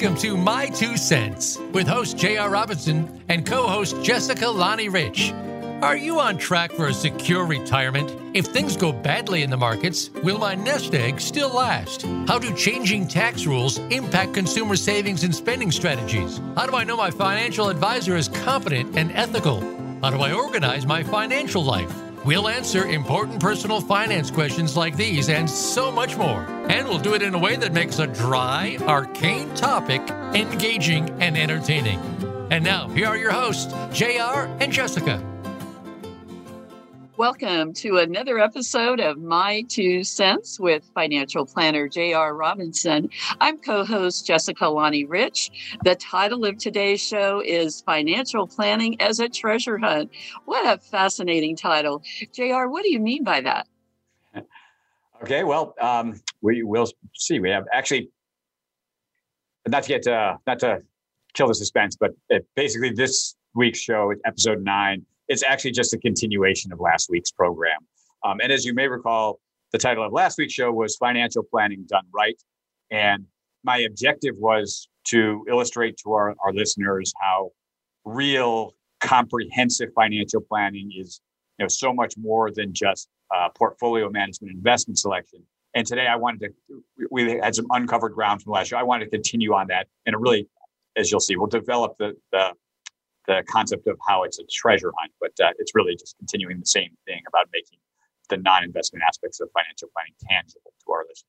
[0.00, 2.48] Welcome to My Two Cents with host J.R.
[2.48, 5.30] Robinson and co host Jessica Lonnie Rich.
[5.82, 8.10] Are you on track for a secure retirement?
[8.34, 12.06] If things go badly in the markets, will my nest egg still last?
[12.26, 16.40] How do changing tax rules impact consumer savings and spending strategies?
[16.56, 19.60] How do I know my financial advisor is competent and ethical?
[20.00, 22.09] How do I organize my financial life?
[22.24, 26.42] We'll answer important personal finance questions like these and so much more.
[26.68, 30.02] And we'll do it in a way that makes a dry, arcane topic
[30.34, 31.98] engaging and entertaining.
[32.50, 35.29] And now, here are your hosts, JR and Jessica.
[37.20, 42.34] Welcome to another episode of My Two Cents with financial planner J.R.
[42.34, 43.10] Robinson.
[43.42, 45.76] I'm co host Jessica Lonnie Rich.
[45.84, 50.10] The title of today's show is Financial Planning as a Treasure Hunt.
[50.46, 52.02] What a fascinating title.
[52.32, 53.66] J.R., what do you mean by that?
[55.22, 57.38] Okay, well, um, we will see.
[57.38, 58.08] We have actually,
[59.68, 60.78] not to get, uh, not to
[61.34, 62.12] kill the suspense, but
[62.56, 67.78] basically this week's show, episode nine, it's actually just a continuation of last week's program.
[68.24, 69.38] Um, and as you may recall,
[69.72, 72.36] the title of last week's show was Financial Planning Done Right.
[72.90, 73.24] And
[73.62, 77.52] my objective was to illustrate to our, our listeners how
[78.04, 81.20] real comprehensive financial planning is
[81.58, 85.42] you know so much more than just uh, portfolio management investment selection
[85.74, 89.06] and today i wanted to we had some uncovered ground from last year i wanted
[89.06, 90.46] to continue on that and really
[90.96, 92.52] as you'll see we'll develop the, the
[93.30, 96.66] the concept of how it's a treasure hunt, but uh, it's really just continuing the
[96.66, 97.78] same thing about making
[98.28, 101.26] the non-investment aspects of financial planning tangible to our listeners.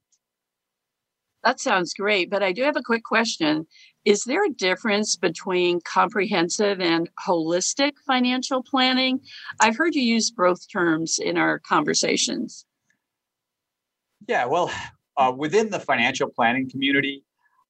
[1.43, 3.67] That sounds great, but I do have a quick question.
[4.03, 9.19] Is there a difference between comprehensive and holistic financial planning?
[9.59, 12.65] I've heard you use both terms in our conversations.
[14.27, 14.71] Yeah, well,
[15.17, 17.23] uh, within the financial planning community,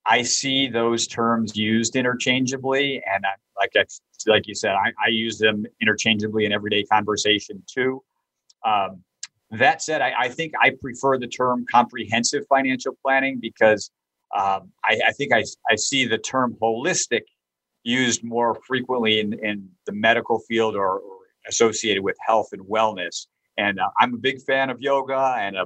[0.06, 3.86] I see those terms used interchangeably, and I, like I,
[4.30, 8.04] like you said, I, I, use them interchangeably in everyday conversation too.
[8.66, 9.04] Um,
[9.52, 13.92] that said, I, I, think I prefer the term comprehensive financial planning because
[14.36, 17.22] um, I, think I, I see the term holistic
[17.84, 23.28] used more frequently in, in the medical field or, or associated with health and wellness.
[23.58, 25.66] And uh, I'm a big fan of yoga, and uh,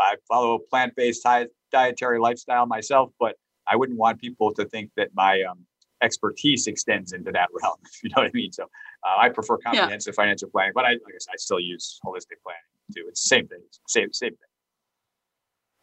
[0.00, 1.26] i follow a plant-based
[1.70, 5.66] dietary lifestyle myself, but I wouldn't want people to think that my um,
[6.02, 7.76] expertise extends into that realm.
[7.84, 8.52] If you know what I mean.
[8.52, 10.22] So uh, I prefer comprehensive yeah.
[10.22, 12.60] financial planning, but I, like I said, I still use holistic planning
[12.94, 13.04] too.
[13.08, 13.60] It's the same thing.
[13.88, 14.38] Same same thing.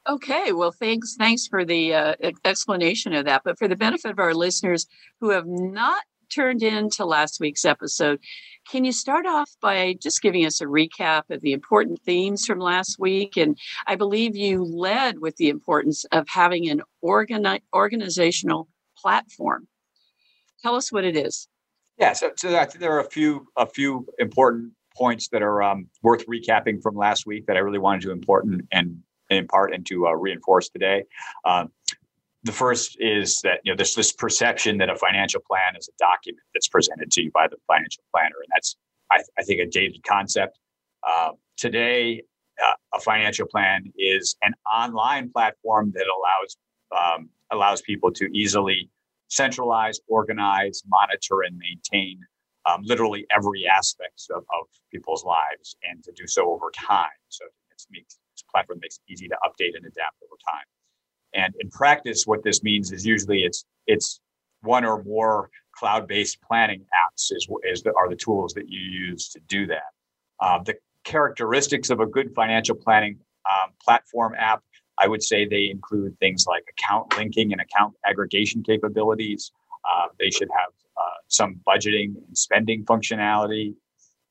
[0.09, 1.15] Okay, well, thanks.
[1.15, 3.41] Thanks for the uh, explanation of that.
[3.43, 4.87] But for the benefit of our listeners
[5.19, 8.19] who have not turned in to last week's episode,
[8.69, 12.59] can you start off by just giving us a recap of the important themes from
[12.59, 13.37] last week?
[13.37, 18.67] And I believe you led with the importance of having an organi- organizational
[18.97, 19.67] platform.
[20.61, 21.47] Tell us what it is.
[21.97, 26.25] Yeah, so, so there are a few a few important points that are um, worth
[26.27, 28.99] recapping from last week that I really wanted to important and,
[29.29, 31.03] and impart and to uh, reinforce today.
[31.45, 31.71] Um,
[32.47, 35.97] the first is that you know there's this perception that a financial plan is a
[35.99, 38.75] document that's presented to you by the financial planner, and that's
[39.11, 40.59] I, I think a dated concept.
[41.07, 42.23] Uh, today,
[42.63, 46.57] uh, a financial plan is an online platform that allows
[46.97, 48.89] um, allows people to easily
[49.29, 52.19] centralize, organize, monitor, and maintain
[52.65, 57.19] um, literally every aspect of, of, people's lives, and to do so over time.
[57.29, 60.65] So it's this platform makes it easy to update and adapt over time.
[61.37, 64.19] And in practice, what this means is usually it's it's
[64.61, 69.29] one or more cloud-based planning apps is, is the, are the tools that you use
[69.29, 69.91] to do that.
[70.43, 74.63] Um, the characteristics of a good financial planning um, platform app,
[74.97, 79.51] I would say they include things like account linking and account aggregation capabilities.
[79.87, 83.75] Uh, they should have uh, some budgeting and spending functionality.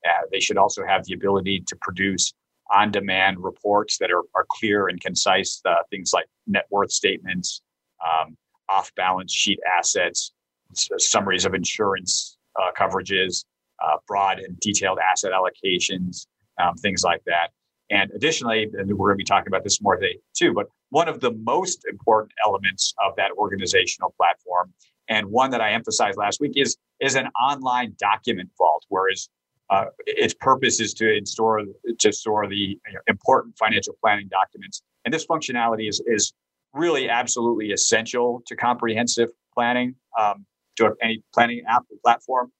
[0.04, 2.34] Uh, they should also have the ability to produce
[2.74, 7.62] on demand reports that are, are clear and concise, uh, things like net worth statements,
[8.04, 8.36] um,
[8.68, 10.32] off balance sheet assets,
[10.74, 13.44] summaries of insurance uh, coverages,
[13.82, 16.26] uh, broad and detailed asset allocations,
[16.60, 17.50] um, things like that.
[17.90, 21.08] And additionally, and we're going to be talking about this more today too, but one
[21.08, 24.72] of the most important elements of that organizational platform,
[25.08, 28.84] and one that I emphasized last week, is is an online document vault.
[28.88, 29.28] Whereas
[29.70, 31.62] uh, its purpose is to store
[31.98, 36.32] to store the you know, important financial planning documents, and this functionality is is
[36.72, 40.44] really absolutely essential to comprehensive planning, um,
[40.76, 42.52] to any planning app or platform.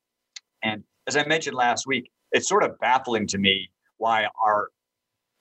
[0.63, 4.69] And as I mentioned last week, it's sort of baffling to me why our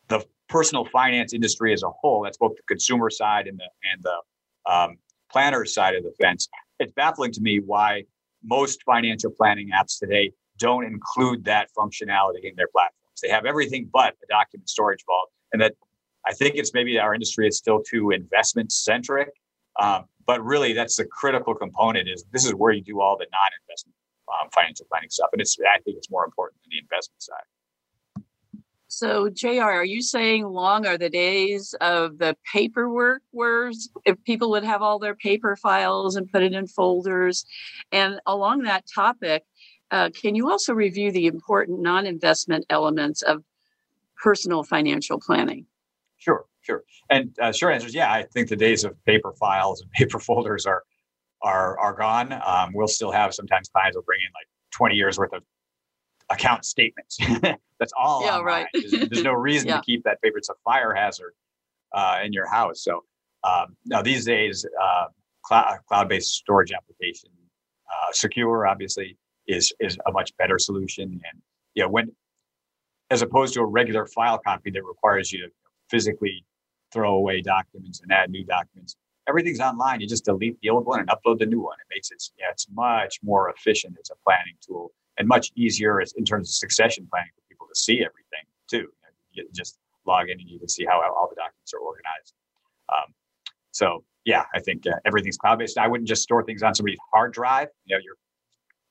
[0.08, 4.04] the personal finance industry as a whole, that's both the consumer side and the and
[4.04, 4.98] the um,
[5.32, 6.48] planner side of the fence,
[6.80, 8.04] it's baffling to me why
[8.44, 13.22] most financial planning apps today don't include that functionality in their platforms.
[13.22, 15.74] They have everything but a document storage vault, and that
[16.26, 19.30] I think it's maybe our industry is still too investment centric.
[19.80, 22.10] Um, but really, that's the critical component.
[22.10, 23.96] Is this is where you do all the non-investment
[24.42, 27.44] um, financial planning stuff, and it's I think it's more important than the investment side.
[28.88, 33.70] So, JR, are you saying long are the days of the paperwork where
[34.06, 37.46] if people would have all their paper files and put it in folders?
[37.92, 39.44] And along that topic,
[39.92, 43.44] uh, can you also review the important non investment elements of
[44.22, 45.66] personal financial planning?
[46.18, 46.84] Sure, sure.
[47.10, 50.20] And uh, short answer is yeah, I think the days of paper files and paper
[50.20, 50.84] folders are
[51.44, 52.34] are are gone.
[52.46, 55.44] Um, we'll still have sometimes clients will bring in like 20 years worth of
[56.30, 57.18] account statements.
[57.80, 58.26] That's all.
[58.26, 58.68] Yeah, right.
[58.74, 59.78] There's, there's, no reason yeah.
[59.78, 60.38] to keep that paper.
[60.38, 61.34] It's a fire hazard
[61.94, 62.84] uh, in your house.
[62.84, 63.04] So
[63.44, 65.06] um, now these days, uh,
[65.44, 67.30] cloud, cloud-based storage application,
[67.90, 69.18] uh, secure obviously
[69.48, 71.04] is is a much better solution.
[71.04, 71.42] And
[71.74, 72.12] you know when,
[73.10, 75.50] as opposed to a regular file copy that requires you to
[75.90, 76.44] physically
[76.92, 78.96] throw away documents and add new documents.
[79.28, 80.02] Everything's online.
[80.02, 81.78] You just delete the old one and upload the new one.
[81.80, 86.00] It makes it yeah, it's much more efficient as a planning tool and much easier
[86.00, 88.88] as, in terms of succession planning for people to see everything too.
[89.34, 91.80] You, know, you just log in and you can see how all the documents are
[91.80, 92.34] organized.
[92.90, 93.14] Um,
[93.72, 95.78] so yeah, I think uh, everything's cloud based.
[95.78, 97.70] I wouldn't just store things on somebody's hard drive.
[97.86, 98.16] You know, your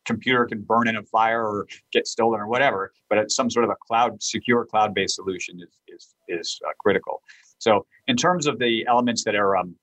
[0.04, 3.70] computer can burn in a fire or get stolen or whatever, but some sort of
[3.70, 7.22] a cloud secure cloud based solution is is is uh, critical.
[7.58, 9.74] So in terms of the elements that are um,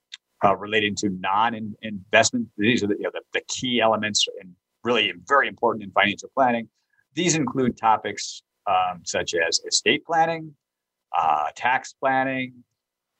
[0.43, 4.53] uh, relating to non investment, these are the, you know, the, the key elements and
[4.83, 6.67] really very important in financial planning.
[7.13, 10.53] These include topics um, such as estate planning,
[11.17, 12.63] uh, tax planning,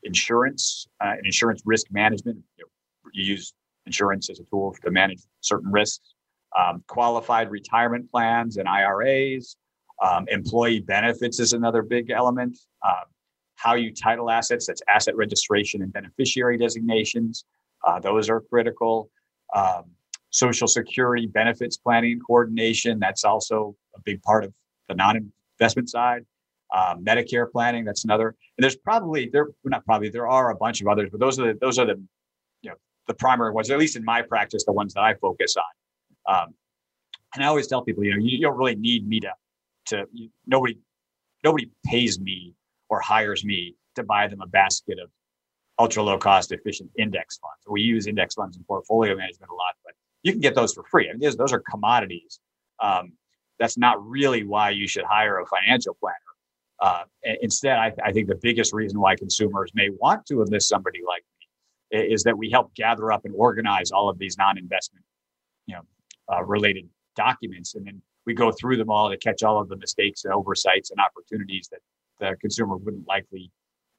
[0.03, 2.37] insurance, uh, and insurance risk management.
[2.57, 3.53] You, know, you, use
[3.85, 6.13] insurance as a tool to manage certain risks.
[6.57, 9.55] Um, qualified retirement plans and IRAs.
[10.01, 12.57] Um, employee benefits is another big element.
[12.85, 13.05] Um,
[13.55, 17.45] how you title assets, that's asset registration and beneficiary designations.
[17.85, 19.09] Uh, those are critical.
[19.55, 19.83] Um,
[20.31, 22.99] Social Security benefits planning and coordination.
[22.99, 24.53] That's also a big part of
[24.87, 26.25] the non-investment side.
[26.73, 27.83] Um, Medicare planning.
[27.83, 28.29] That's another.
[28.57, 31.47] And there's probably there not probably there are a bunch of others, but those are
[31.47, 32.01] the those are the
[32.61, 32.75] you know
[33.07, 33.69] the primary ones.
[33.69, 35.63] At least in my practice, the ones that I focus on.
[36.27, 36.53] Um,
[37.33, 39.33] and I always tell people, you know, you, don't really need me to
[39.87, 40.77] to you, nobody
[41.43, 42.53] nobody pays me
[42.89, 45.09] or hires me to buy them a basket of
[45.79, 47.63] ultra low cost efficient index funds.
[47.67, 50.83] We use index funds in portfolio management a lot, but you can get those for
[50.91, 51.09] free.
[51.09, 52.39] I mean, those, are commodities.
[52.79, 53.13] Um,
[53.59, 56.15] that's not really why you should hire a financial planner.
[56.79, 57.03] Uh,
[57.41, 61.23] instead, I, I, think the biggest reason why consumers may want to enlist somebody like
[61.91, 65.05] me is that we help gather up and organize all of these non-investment,
[65.67, 65.81] you know,
[66.31, 69.77] uh, related documents, and then we go through them all to catch all of the
[69.77, 71.79] mistakes and oversights and opportunities that
[72.19, 73.51] the consumer wouldn't likely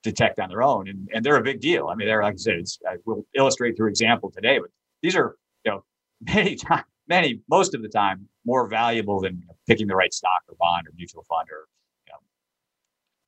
[0.02, 0.88] detect on their own.
[0.88, 1.88] And, and they're a big deal.
[1.88, 4.70] I mean, they're like I said, I will illustrate through example today, but
[5.02, 5.84] these are you know
[6.20, 10.54] many times, many, most of the time, more valuable than picking the right stock or
[10.58, 11.66] bond or mutual fund or
[12.06, 12.12] you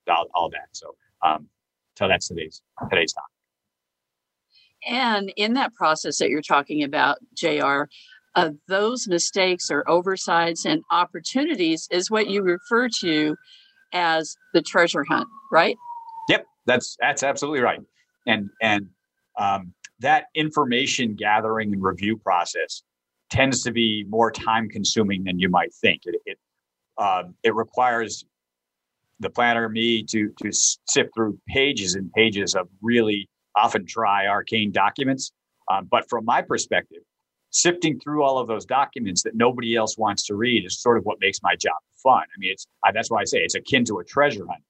[0.07, 0.69] know, all, all that.
[0.73, 1.49] So, um,
[1.97, 3.31] so that's today's today's topic.
[4.87, 7.85] And in that process that you're talking about, Jr.,
[8.37, 13.37] uh, those mistakes or oversights and opportunities is what you refer to
[13.93, 15.77] as the treasure hunt, right?
[16.29, 17.81] Yep, that's that's absolutely right.
[18.27, 18.89] And and
[19.39, 22.83] um, that information gathering and review process
[23.31, 26.03] tends to be more time consuming than you might think.
[26.05, 26.39] It it,
[26.99, 28.25] uh, it requires
[29.21, 34.73] the planner, me, to to sift through pages and pages of really often dry, arcane
[34.73, 35.31] documents.
[35.71, 37.03] Um, but from my perspective,
[37.55, 41.05] sifting through all of those documents that nobody else wants to read is sort of
[41.05, 42.23] what makes my job fun.
[42.23, 44.63] I mean, it's that's why I say it's akin to a treasure hunt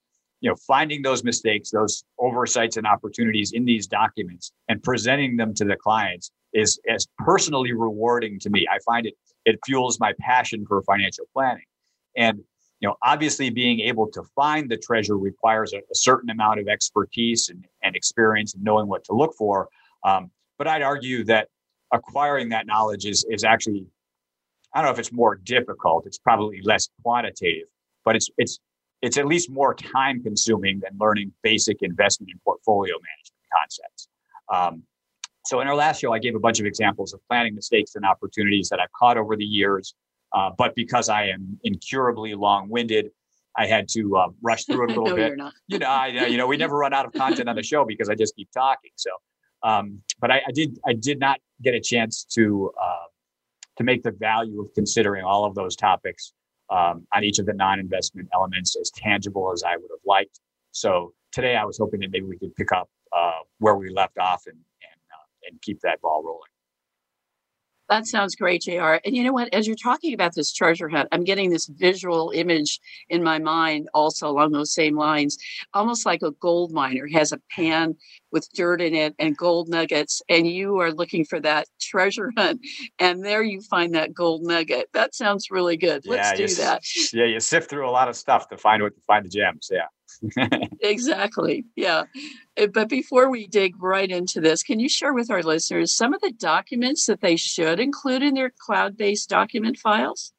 [0.44, 5.54] you know, finding those mistakes, those oversights and opportunities in these documents and presenting them
[5.54, 8.66] to the clients is as personally rewarding to me.
[8.70, 9.14] I find it,
[9.46, 11.64] it fuels my passion for financial planning.
[12.14, 12.40] And,
[12.80, 16.68] you know, obviously being able to find the treasure requires a, a certain amount of
[16.68, 19.70] expertise and, and experience and knowing what to look for.
[20.04, 21.48] Um, but I'd argue that
[21.94, 23.86] acquiring that knowledge is, is actually,
[24.74, 26.06] I don't know if it's more difficult.
[26.06, 27.68] It's probably less quantitative,
[28.04, 28.58] but it's, it's
[29.04, 34.08] it's at least more time consuming than learning basic investment and portfolio management concepts.
[34.50, 34.82] Um,
[35.44, 38.04] so in our last show, I gave a bunch of examples of planning mistakes and
[38.06, 39.94] opportunities that I've caught over the years.
[40.32, 43.10] Uh, but because I am incurably long-winded,
[43.56, 45.38] I had to uh, rush through it a little no, bit.
[45.68, 48.08] You know, I, you know, we never run out of content on the show because
[48.08, 48.90] I just keep talking.
[48.96, 49.10] So,
[49.64, 53.06] Um, but I, I, did I did not get a chance to uh,
[53.78, 56.32] to make the value of considering all of those topics
[56.70, 60.38] um, on each of the non-investment elements as tangible as I would have liked.
[60.70, 64.18] So today I was hoping that maybe we could pick up uh, where we left
[64.18, 66.53] off and and, uh, and keep that ball rolling.
[67.94, 68.98] That sounds great, JR.
[69.04, 69.54] And you know what?
[69.54, 73.88] As you're talking about this treasure hunt, I'm getting this visual image in my mind
[73.94, 75.38] also along those same lines,
[75.74, 77.94] almost like a gold miner has a pan
[78.32, 82.60] with dirt in it and gold nuggets, and you are looking for that treasure hunt,
[82.98, 84.88] and there you find that gold nugget.
[84.92, 86.04] That sounds really good.
[86.04, 86.82] Let's yeah, do you, that.
[87.12, 89.68] Yeah, you sift through a lot of stuff to find what to find the gems.
[89.70, 89.86] Yeah.
[90.80, 91.64] exactly.
[91.76, 92.04] Yeah.
[92.72, 96.20] But before we dig right into this, can you share with our listeners some of
[96.20, 100.32] the documents that they should include in their cloud based document files?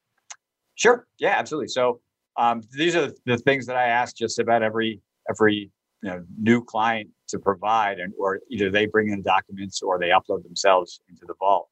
[0.75, 1.07] Sure.
[1.19, 1.69] Yeah, absolutely.
[1.69, 2.01] So
[2.37, 6.63] um, these are the things that I ask just about every every you know, new
[6.63, 11.25] client to provide, and or either they bring in documents or they upload themselves into
[11.25, 11.69] the vault.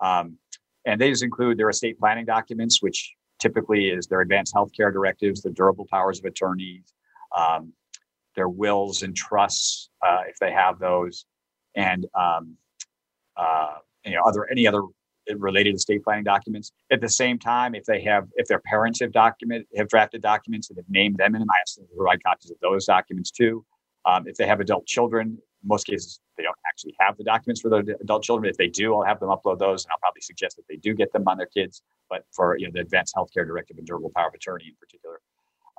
[0.00, 0.38] Um,
[0.84, 5.50] and these include their estate planning documents, which typically is their advanced healthcare directives, the
[5.50, 6.82] durable powers of attorney,
[7.36, 7.72] um,
[8.34, 11.26] their wills and trusts uh, if they have those,
[11.74, 12.56] and um,
[13.36, 13.74] uh,
[14.04, 14.82] you know other any other
[15.34, 16.72] related estate planning documents.
[16.90, 20.70] At the same time, if they have if their parents have document have drafted documents
[20.70, 23.30] and have named them in them, I ask them to provide copies of those documents
[23.30, 23.64] too.
[24.04, 27.70] Um, if they have adult children, most cases they don't actually have the documents for
[27.70, 28.48] their adult children.
[28.48, 30.94] If they do, I'll have them upload those, and I'll probably suggest that they do
[30.94, 31.82] get them on their kids.
[32.08, 35.20] But for you know the advanced healthcare directive and durable power of attorney in particular,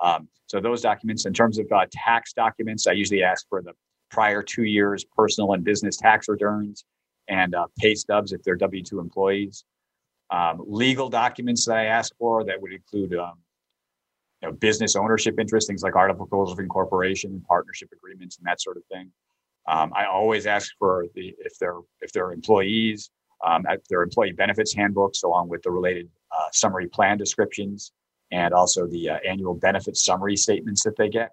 [0.00, 3.72] um, so those documents, in terms of uh, tax documents, I usually ask for the
[4.10, 6.84] prior two years personal and business tax returns
[7.28, 9.64] and uh, pay stubs if they're W two employees.
[10.30, 13.34] Um, legal documents that I ask for that would include um,
[14.42, 18.76] you know, business ownership interests, things like articles of incorporation partnership agreements and that sort
[18.76, 19.10] of thing.
[19.66, 23.10] Um, I always ask for the if they're if they're employees,
[23.46, 27.92] um, their employee benefits handbooks along with the related uh, summary plan descriptions
[28.30, 31.32] and also the uh, annual benefit summary statements that they get.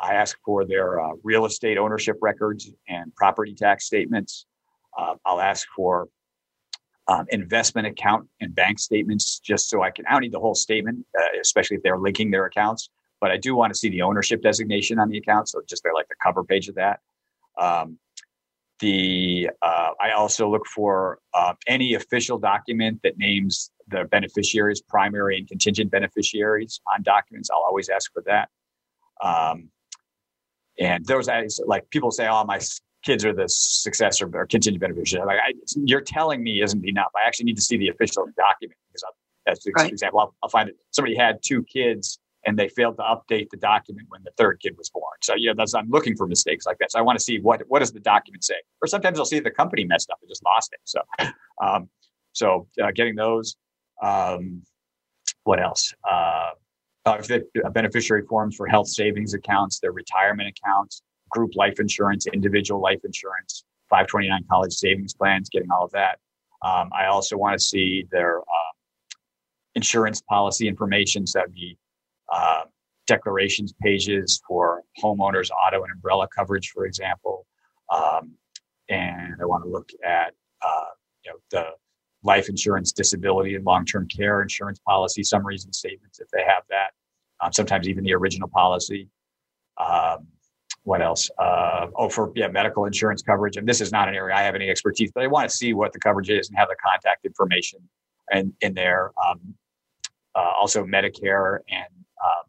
[0.00, 4.46] I ask for their uh, real estate ownership records and property tax statements.
[4.96, 6.08] Uh, I'll ask for
[7.08, 10.54] um, investment account and bank statements just so I can, I don't need the whole
[10.54, 14.02] statement, uh, especially if they're linking their accounts, but I do want to see the
[14.02, 15.48] ownership designation on the account.
[15.48, 17.00] So just they're like the cover page of that.
[17.58, 17.98] Um,
[18.80, 25.38] the uh, I also look for uh, any official document that names the beneficiaries, primary
[25.38, 27.50] and contingent beneficiaries on documents.
[27.50, 28.48] I'll always ask for that.
[29.22, 29.70] Um,
[30.78, 31.28] and those
[31.66, 32.60] like people say, "Oh, my
[33.02, 37.12] kids are the successor or contingent beneficiary." Like I, you're telling me isn't enough.
[37.16, 39.16] I actually need to see the official document because I'll,
[39.46, 39.90] that's the right.
[39.90, 40.20] example.
[40.20, 40.76] I'll, I'll find it.
[40.90, 44.76] Somebody had two kids and they failed to update the document when the third kid
[44.78, 45.04] was born.
[45.22, 46.92] So yeah, that's I'm looking for mistakes like that.
[46.92, 49.40] So I want to see what what does the document say, or sometimes I'll see
[49.40, 50.80] the company messed up and just lost it.
[50.84, 51.00] So,
[51.62, 51.88] um,
[52.32, 53.56] so uh, getting those.
[54.02, 54.62] Um,
[55.44, 55.94] what else?
[56.08, 56.50] Uh,
[57.72, 63.64] beneficiary forms for health savings accounts, their retirement accounts, group life insurance, individual life insurance,
[63.90, 66.18] 529 college savings plans, getting all of that.
[66.62, 68.72] Um, I also want to see their uh,
[69.74, 71.78] insurance policy information, so that'd be
[72.32, 72.62] uh,
[73.06, 77.46] declarations pages for homeowners, auto, and umbrella coverage, for example.
[77.94, 78.32] Um,
[78.88, 80.90] and I want to look at uh,
[81.24, 81.66] you know the
[82.26, 86.90] life insurance, disability, and long-term care insurance policy summaries and statements if they have that.
[87.40, 89.08] Um, sometimes even the original policy.
[89.78, 90.26] Um,
[90.84, 91.28] what else?
[91.38, 93.56] Uh, oh, for yeah, medical insurance coverage.
[93.56, 95.74] And this is not an area I have any expertise, but I want to see
[95.74, 97.80] what the coverage is and have the contact information
[98.30, 99.12] and in there.
[99.26, 99.54] Um,
[100.34, 101.88] uh, also, Medicare and
[102.24, 102.44] um,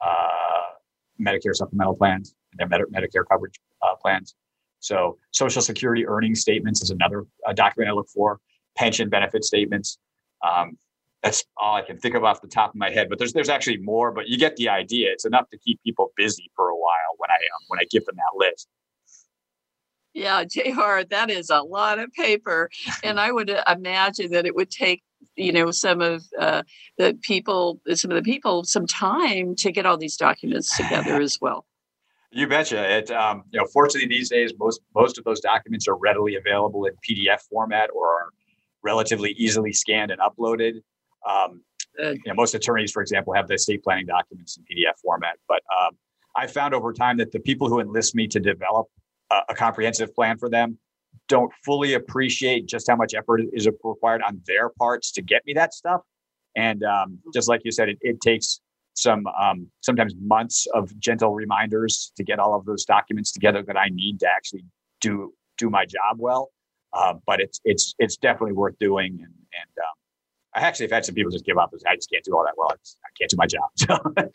[0.00, 4.34] uh, Medicare supplemental plans and their Med- Medicare coverage uh, plans.
[4.78, 8.40] So, Social Security earnings statements is another uh, document I look for.
[8.80, 9.98] Pension benefit statements.
[10.42, 10.78] Um,
[11.22, 13.10] that's all I can think of off the top of my head.
[13.10, 14.10] But there's there's actually more.
[14.10, 15.12] But you get the idea.
[15.12, 18.06] It's enough to keep people busy for a while when I um, when I give
[18.06, 18.68] them that list.
[20.14, 21.06] Yeah, Jr.
[21.10, 22.70] That is a lot of paper,
[23.04, 25.02] and I would imagine that it would take
[25.36, 26.62] you know some of uh,
[26.96, 31.38] the people some of the people some time to get all these documents together as
[31.38, 31.66] well
[32.32, 35.96] you betcha it um, you know fortunately these days most most of those documents are
[35.96, 38.28] readily available in pdf format or are
[38.82, 40.74] relatively easily scanned and uploaded
[41.28, 41.62] um,
[41.98, 45.62] you know, most attorneys for example have the estate planning documents in pdf format but
[45.80, 45.92] um,
[46.36, 48.86] i found over time that the people who enlist me to develop
[49.30, 50.78] a, a comprehensive plan for them
[51.28, 55.52] don't fully appreciate just how much effort is required on their parts to get me
[55.54, 56.02] that stuff.
[56.56, 58.60] And um, just like you said, it, it takes
[58.94, 63.76] some um, sometimes months of gentle reminders to get all of those documents together that
[63.76, 64.64] I need to actually
[65.00, 66.50] do do my job well.
[66.92, 69.12] Uh, but it's it's it's definitely worth doing.
[69.12, 69.94] And and um,
[70.54, 71.70] I actually have had some people just give up.
[71.70, 72.70] Because I just can't do all that well.
[72.70, 73.70] I can't do my job.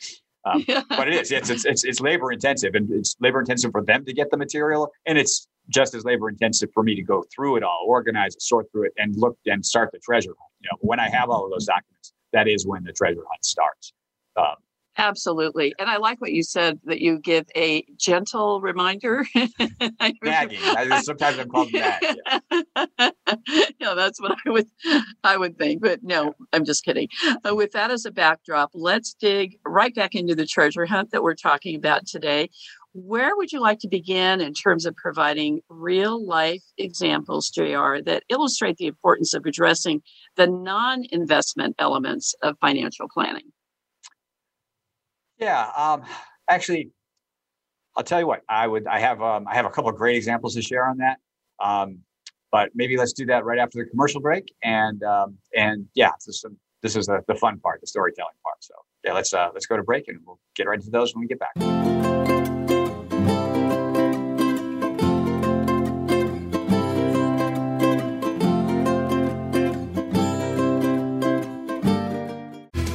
[0.46, 1.32] So, um, but it is.
[1.32, 4.38] It's, it's it's it's labor intensive, and it's labor intensive for them to get the
[4.38, 8.36] material, and it's just as labor intensive for me to go through it all, organize
[8.36, 10.52] it, sort through it, and look and start the treasure hunt.
[10.62, 13.44] You know, when I have all of those documents, that is when the treasure hunt
[13.44, 13.94] starts.
[14.38, 14.56] Um,
[14.98, 15.74] Absolutely.
[15.78, 19.26] And I like what you said that you give a gentle reminder.
[20.24, 20.58] Maggie.
[21.04, 22.02] sometimes I'm called nag.
[22.02, 22.40] Yeah.
[23.80, 24.68] yeah, that's what I would
[25.24, 25.82] I would think.
[25.82, 27.10] But no, I'm just kidding.
[27.48, 31.24] Uh, with that as a backdrop, let's dig right back into the treasure hunt that
[31.24, 32.50] we're talking about today.
[32.94, 38.24] Where would you like to begin in terms of providing real life examples, JR, that
[38.30, 40.02] illustrate the importance of addressing
[40.38, 43.52] the non investment elements of financial planning?
[45.38, 46.04] Yeah, um,
[46.50, 46.92] actually,
[47.96, 48.42] I'll tell you what.
[48.50, 48.88] I would.
[48.88, 49.22] I have.
[49.22, 51.18] Um, I have a couple of great examples to share on that.
[51.60, 52.00] Um,
[52.52, 54.54] but maybe let's do that right after the commercial break.
[54.64, 56.46] And um, and yeah, this is,
[56.82, 58.64] this is the, the fun part, the storytelling part.
[58.64, 58.74] So
[59.04, 61.28] yeah, let's uh, let's go to break and we'll get right into those when we
[61.28, 62.35] get back.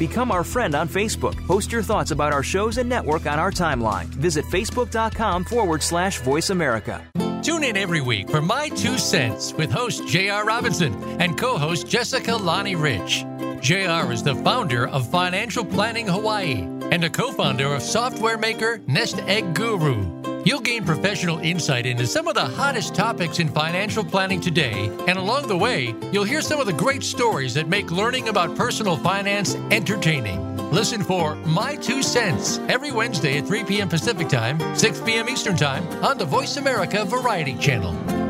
[0.01, 1.37] Become our friend on Facebook.
[1.47, 4.07] Post your thoughts about our shows and network on our timeline.
[4.07, 7.07] Visit facebook.com forward slash voice America.
[7.43, 10.47] Tune in every week for My Two Cents with host J.R.
[10.47, 13.27] Robinson and co host Jessica Lonnie Rich.
[13.61, 18.81] JR is the founder of Financial Planning Hawaii and a co founder of software maker
[18.87, 20.30] Nest Egg Guru.
[20.45, 25.19] You'll gain professional insight into some of the hottest topics in financial planning today, and
[25.19, 28.97] along the way, you'll hear some of the great stories that make learning about personal
[28.97, 30.57] finance entertaining.
[30.71, 33.89] Listen for My Two Cents every Wednesday at 3 p.m.
[33.89, 35.29] Pacific Time, 6 p.m.
[35.29, 38.30] Eastern Time on the Voice America Variety Channel.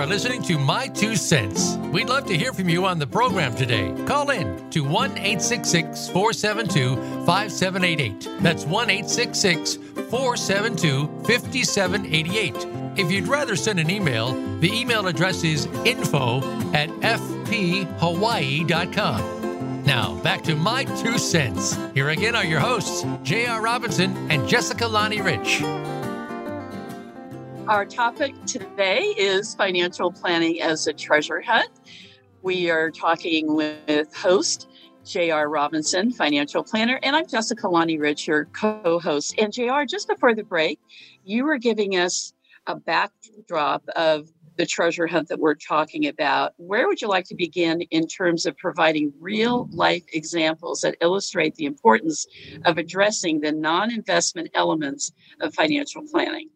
[0.00, 1.76] Are listening to My Two Cents.
[1.92, 3.94] We'd love to hear from you on the program today.
[4.06, 8.26] Call in to 1 866 472 5788.
[8.40, 9.74] That's 1 866
[10.08, 12.66] 472 5788.
[12.98, 16.38] If you'd rather send an email, the email address is info
[16.72, 18.00] at fphawaii.com.
[19.84, 21.76] Now, back to My Two Cents.
[21.92, 23.60] Here again are your hosts, J.R.
[23.60, 25.60] Robinson and Jessica Lonnie Rich.
[27.70, 31.70] Our topic today is financial planning as a treasure hunt.
[32.42, 34.68] We are talking with host
[35.04, 35.48] J.R.
[35.48, 39.36] Robinson, financial planner, and I'm Jessica Lonnie Rich, your co host.
[39.38, 40.80] And JR, just before the break,
[41.22, 42.32] you were giving us
[42.66, 46.54] a backdrop of the treasure hunt that we're talking about.
[46.56, 51.54] Where would you like to begin in terms of providing real life examples that illustrate
[51.54, 52.26] the importance
[52.64, 56.48] of addressing the non investment elements of financial planning?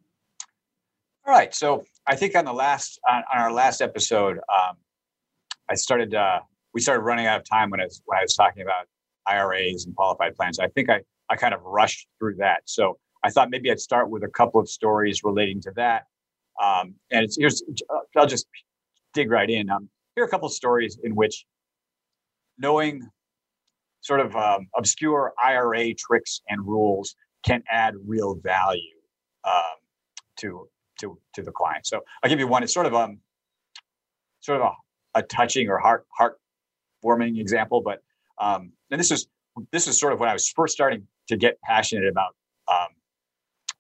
[1.27, 1.55] All right.
[1.55, 4.77] So I think on the last on, on our last episode, um,
[5.71, 6.41] I started uh,
[6.75, 8.87] we started running out of time when I was when I was talking about
[9.27, 10.59] IRAs and qualified plans.
[10.59, 12.63] I think I I kind of rushed through that.
[12.67, 16.05] So I thought maybe I'd start with a couple of stories relating to that.
[16.63, 17.63] Um, and it's here's
[18.17, 18.47] I'll just
[19.15, 19.71] dig right in.
[19.71, 21.47] Um, here are a couple of stories in which
[22.59, 23.09] knowing
[24.03, 28.83] sort of um, obscure IRA tricks and rules can add real value
[29.45, 29.77] um,
[30.37, 30.69] to
[31.01, 31.87] to to the client.
[31.87, 32.63] So I'll give you one.
[32.63, 33.19] It's sort of um
[34.41, 34.73] sort of
[35.15, 36.39] a, a touching or heart heart
[37.03, 38.03] warming example, but
[38.39, 39.29] um, and this is
[39.71, 42.35] this is sort of when I was first starting to get passionate about
[42.69, 42.89] um,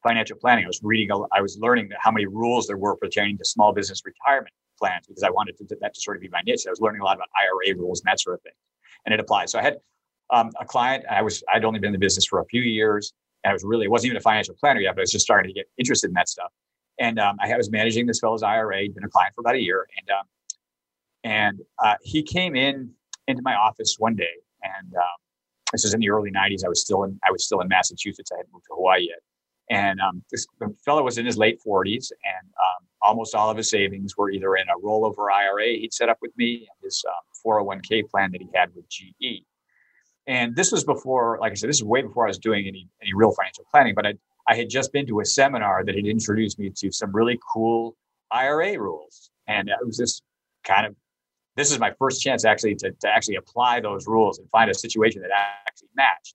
[0.02, 0.64] financial planning.
[0.64, 4.02] I was reading, I was learning how many rules there were pertaining to small business
[4.04, 6.64] retirement plans because I wanted to, that to sort of be my niche.
[6.66, 8.52] I was learning a lot about IRA rules and that sort of thing,
[9.04, 9.50] and it applied.
[9.50, 9.78] So I had
[10.30, 11.04] um, a client.
[11.10, 13.64] I was I'd only been in the business for a few years, and I was
[13.64, 16.08] really wasn't even a financial planner yet, but I was just starting to get interested
[16.08, 16.52] in that stuff.
[16.98, 19.60] And um, I was managing this fellow's IRA, He'd been a client for about a
[19.60, 20.26] year, and um,
[21.24, 22.90] and uh, he came in
[23.26, 25.18] into my office one day, and um,
[25.72, 26.64] this was in the early '90s.
[26.64, 28.30] I was still in I was still in Massachusetts.
[28.32, 29.20] I hadn't moved to Hawaii yet,
[29.70, 30.46] and um, this
[30.84, 34.56] fellow was in his late 40s, and um, almost all of his savings were either
[34.56, 37.04] in a rollover IRA he'd set up with me, and his
[37.44, 39.44] 401k um, plan that he had with GE.
[40.26, 42.88] And this was before, like I said, this is way before I was doing any
[43.02, 43.94] any real financial planning.
[43.94, 44.14] But I
[44.48, 47.96] I had just been to a seminar that had introduced me to some really cool
[48.30, 49.30] IRA rules.
[49.46, 50.20] And it was this
[50.64, 50.94] kind of
[51.56, 54.74] this is my first chance actually to, to actually apply those rules and find a
[54.74, 55.30] situation that
[55.66, 56.34] actually matched.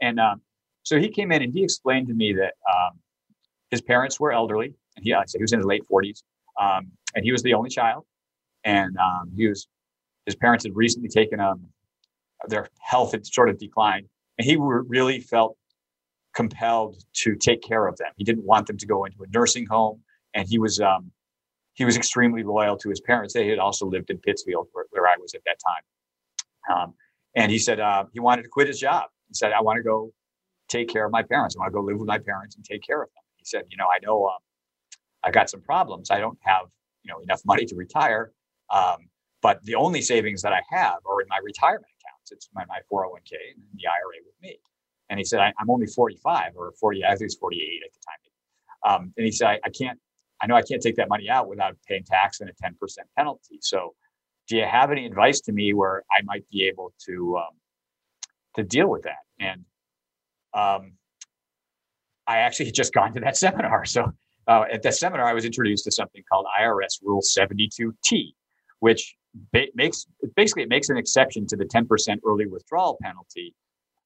[0.00, 0.42] And um,
[0.82, 2.98] so he came in and he explained to me that um,
[3.70, 6.22] his parents were elderly, and he, I said he was in his late 40s,
[6.60, 8.04] um, and he was the only child.
[8.64, 9.66] And um, he was
[10.26, 11.64] his parents had recently taken um,
[12.48, 15.56] their health had sort of declined, and he really felt
[16.38, 18.12] compelled to take care of them.
[18.16, 20.00] He didn't want them to go into a nursing home,
[20.34, 21.10] and he was um,
[21.74, 23.34] he was extremely loyal to his parents.
[23.34, 26.76] They had also lived in Pittsfield, where, where I was at that time.
[26.76, 26.94] Um,
[27.34, 29.06] and he said uh, he wanted to quit his job.
[29.26, 30.12] He said, "I want to go
[30.68, 31.56] take care of my parents.
[31.56, 33.64] I want to go live with my parents and take care of them." He said,
[33.68, 34.38] "You know, I know um,
[35.24, 36.08] I got some problems.
[36.12, 36.66] I don't have
[37.02, 38.30] you know enough money to retire,
[38.72, 38.98] um,
[39.42, 42.30] but the only savings that I have are in my retirement accounts.
[42.30, 44.60] It's my, my 401k and the IRA with me."
[45.10, 47.98] And he said, I, am only 45 or 40, I think he's 48 at the
[48.06, 48.18] time.
[49.00, 49.98] Um, and he said, I, I, can't,
[50.40, 52.72] I know I can't take that money out without paying tax and a 10%
[53.16, 53.58] penalty.
[53.60, 53.94] So
[54.48, 57.56] do you have any advice to me where I might be able to, um,
[58.56, 59.24] to deal with that?
[59.40, 59.64] And,
[60.54, 60.92] um,
[62.26, 63.84] I actually had just gone to that seminar.
[63.86, 64.12] So
[64.46, 68.34] uh, at that seminar, I was introduced to something called IRS Rule 72T,
[68.80, 69.16] which
[69.52, 73.54] ba- makes basically it makes an exception to the 10% early withdrawal penalty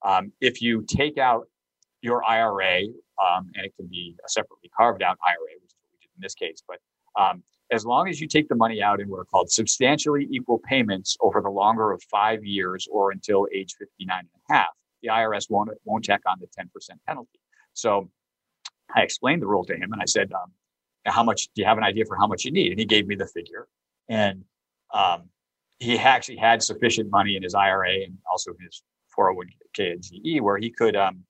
[0.04, 1.46] um, if you take out
[2.00, 2.84] your IRA,
[3.22, 6.10] um, and it can be a separately carved out IRA, which is what we did
[6.16, 6.78] in this case, but
[7.20, 10.58] um, as long as you take the money out in what are called substantially equal
[10.58, 14.68] payments over the longer of five years or until age 59 and a half,
[15.02, 16.68] the IRS won't, won't check on the 10%
[17.06, 17.40] penalty.
[17.72, 18.10] So
[18.94, 20.52] I explained the rule to him and I said, um,
[21.06, 22.70] how much do you have an idea for how much you need?
[22.72, 23.66] And he gave me the figure.
[24.08, 24.44] And
[24.92, 25.30] um,
[25.78, 28.82] he actually had sufficient money in his IRA and also his
[29.18, 31.24] 401k and GE where he could um,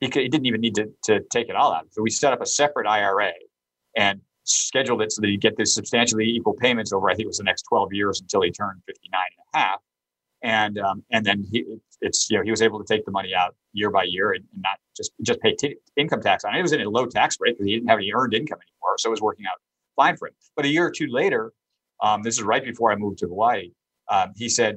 [0.00, 1.86] he could he didn't even need to, to take it all out.
[1.90, 3.32] So we set up a separate IRA
[3.96, 7.28] and scheduled it so that he'd get this substantially equal payments over I think it
[7.28, 9.80] was the next 12 years until he turned 59 and a half.
[10.42, 11.64] And um, and then he
[12.00, 14.44] it's you know he was able to take the money out year by year and,
[14.52, 16.58] and not just just pay t- income tax on it.
[16.58, 18.96] It was in a low tax rate because he didn't have any earned income anymore,
[18.98, 19.58] so it was working out
[19.96, 20.34] fine for him.
[20.56, 21.52] But a year or two later,
[22.02, 23.72] um, this is right before I moved to Hawaii.
[24.08, 24.76] Um, he said,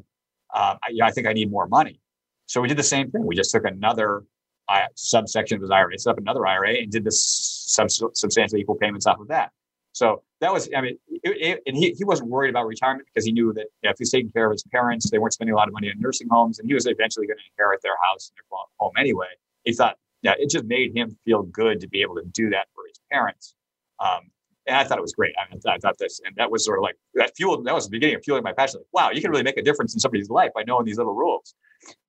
[0.54, 2.02] um, I, you know, I think I need more money.
[2.52, 3.26] So we did the same thing.
[3.26, 4.26] We just took another
[4.68, 8.76] uh, subsection of his IRA, set up another IRA, and did the sub- substantially equal
[8.76, 9.52] payments off of that.
[9.94, 13.26] So that was, I mean, it, it, and he, he wasn't worried about retirement because
[13.26, 15.54] he knew that you know, if he's taking care of his parents, they weren't spending
[15.54, 17.96] a lot of money on nursing homes, and he was eventually going to inherit their
[18.04, 19.28] house and their home anyway.
[19.64, 22.68] He thought, yeah, it just made him feel good to be able to do that
[22.76, 23.56] for his parents.
[24.02, 24.30] Um,
[24.68, 25.34] and I thought it was great.
[25.42, 27.66] I, mean, I thought this, and that was sort of like that fueled.
[27.66, 28.82] That was the beginning of fueling my passion.
[28.82, 31.16] Like, wow, you can really make a difference in somebody's life by knowing these little
[31.16, 31.56] rules.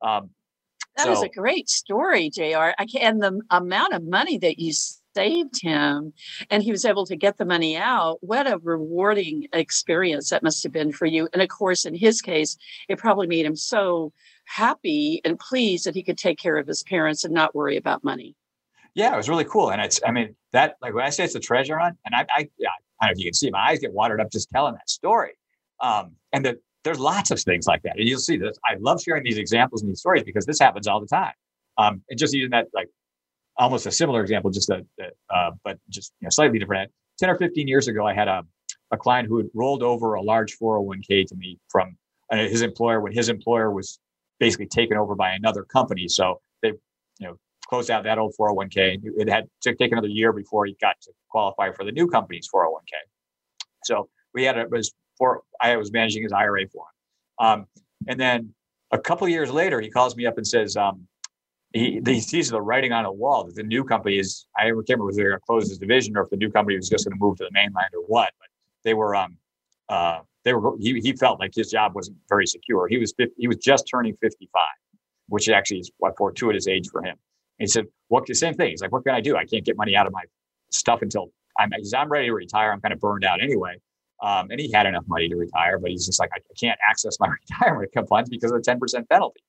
[0.00, 0.30] Um,
[0.96, 2.72] that so, is a great story, Jr.
[2.78, 4.72] I can, and the amount of money that you
[5.14, 6.12] saved him,
[6.50, 8.18] and he was able to get the money out.
[8.20, 11.28] What a rewarding experience that must have been for you.
[11.32, 12.56] And of course, in his case,
[12.88, 14.12] it probably made him so
[14.44, 18.04] happy and pleased that he could take care of his parents and not worry about
[18.04, 18.34] money.
[18.94, 20.00] Yeah, it was really cool, and it's.
[20.06, 22.42] I mean, that like when I say it's a treasure hunt, and I, I, I
[22.42, 22.60] don't
[23.02, 25.32] know if you can see my eyes get watered up just telling that story.
[25.80, 27.98] Um, and the there's lots of things like that.
[27.98, 28.58] And you'll see this.
[28.68, 31.32] I love sharing these examples and these stories because this happens all the time.
[31.78, 32.88] Um, and just using that, like
[33.56, 34.84] almost a similar example, just a
[35.30, 36.90] uh, but just you know, slightly different.
[37.18, 38.42] 10 or 15 years ago, I had a,
[38.90, 41.96] a client who had rolled over a large 401k to me from
[42.30, 43.98] uh, his employer when his employer was
[44.40, 46.08] basically taken over by another company.
[46.08, 46.72] So they,
[47.18, 47.36] you know,
[47.68, 49.00] closed out that old 401k.
[49.16, 52.48] It had to take another year before he got to qualify for the new company's
[52.52, 52.94] 401k.
[53.84, 57.46] So we had a, it was for I was managing his IRA for him.
[57.46, 57.66] Um,
[58.08, 58.54] and then
[58.90, 61.06] a couple years later, he calls me up and says, um,
[61.72, 64.74] he, he sees the writing on a wall that the new company is, I can't
[64.88, 66.88] remember if they were going to close his division or if the new company was
[66.88, 68.48] just going to move to the mainland or what, but
[68.84, 69.36] they were, um,
[69.88, 72.88] uh, they were, he, he felt like his job wasn't very secure.
[72.88, 74.62] He was, 50, he was just turning 55,
[75.28, 77.16] which actually is a fortuitous age for him.
[77.58, 78.70] And he said, what, the same thing.
[78.70, 79.36] He's like, what can I do?
[79.36, 80.24] I can't get money out of my
[80.70, 82.72] stuff until I'm, I'm ready to retire.
[82.72, 83.76] I'm kind of burned out anyway.
[84.22, 87.18] Um, and he had enough money to retire, but he's just like, I can't access
[87.18, 89.42] my retirement funds because of the 10% penalty.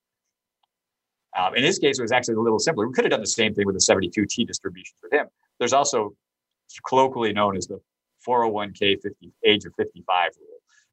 [1.37, 2.87] Um, in his case, it was actually a little simpler.
[2.87, 5.27] We could have done the same thing with the 72T distributions with him.
[5.59, 6.15] There's also
[6.87, 7.79] colloquially known as the
[8.27, 10.47] 401k 50, age of 55 rule.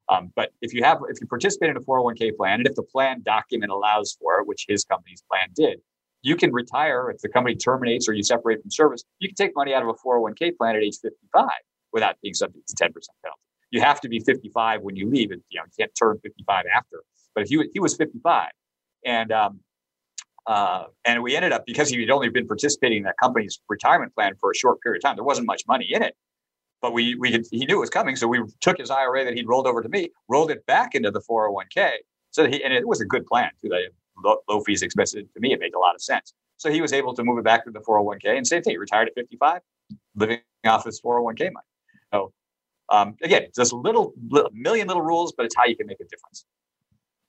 [0.08, 2.82] Um, but if you have, if you participate in a 401k plan, and if the
[2.82, 5.80] plan document allows for it, which his company's plan did,
[6.22, 9.04] you can retire if the company terminates or you separate from service.
[9.20, 11.48] You can take money out of a 401k plan at age 55
[11.92, 12.88] without being subject to 10%
[13.22, 13.40] penalty
[13.70, 15.30] you have to be 55 when you leave.
[15.32, 17.02] And, you know, you can't turn 55 after.
[17.34, 18.50] But if he, he was 55
[19.06, 19.60] and, um,
[20.46, 24.14] uh, and we ended up because he had only been participating in that company's retirement
[24.14, 25.16] plan for a short period of time.
[25.16, 26.16] There wasn't much money in it.
[26.82, 29.48] but we we he knew it was coming, so we took his IRA that he'd
[29.48, 31.92] rolled over to me, rolled it back into the 401k.
[32.30, 33.70] So he and it was a good plan too.
[34.24, 35.52] Low, low fees, expensive to me.
[35.52, 36.34] It made a lot of sense.
[36.58, 38.78] So he was able to move it back to the 401k and same thing.
[38.78, 39.62] Retired at 55,
[40.16, 41.66] living off his 401k money.
[42.12, 42.32] So
[42.90, 46.04] um, again, just little, little million little rules, but it's how you can make a
[46.04, 46.44] difference.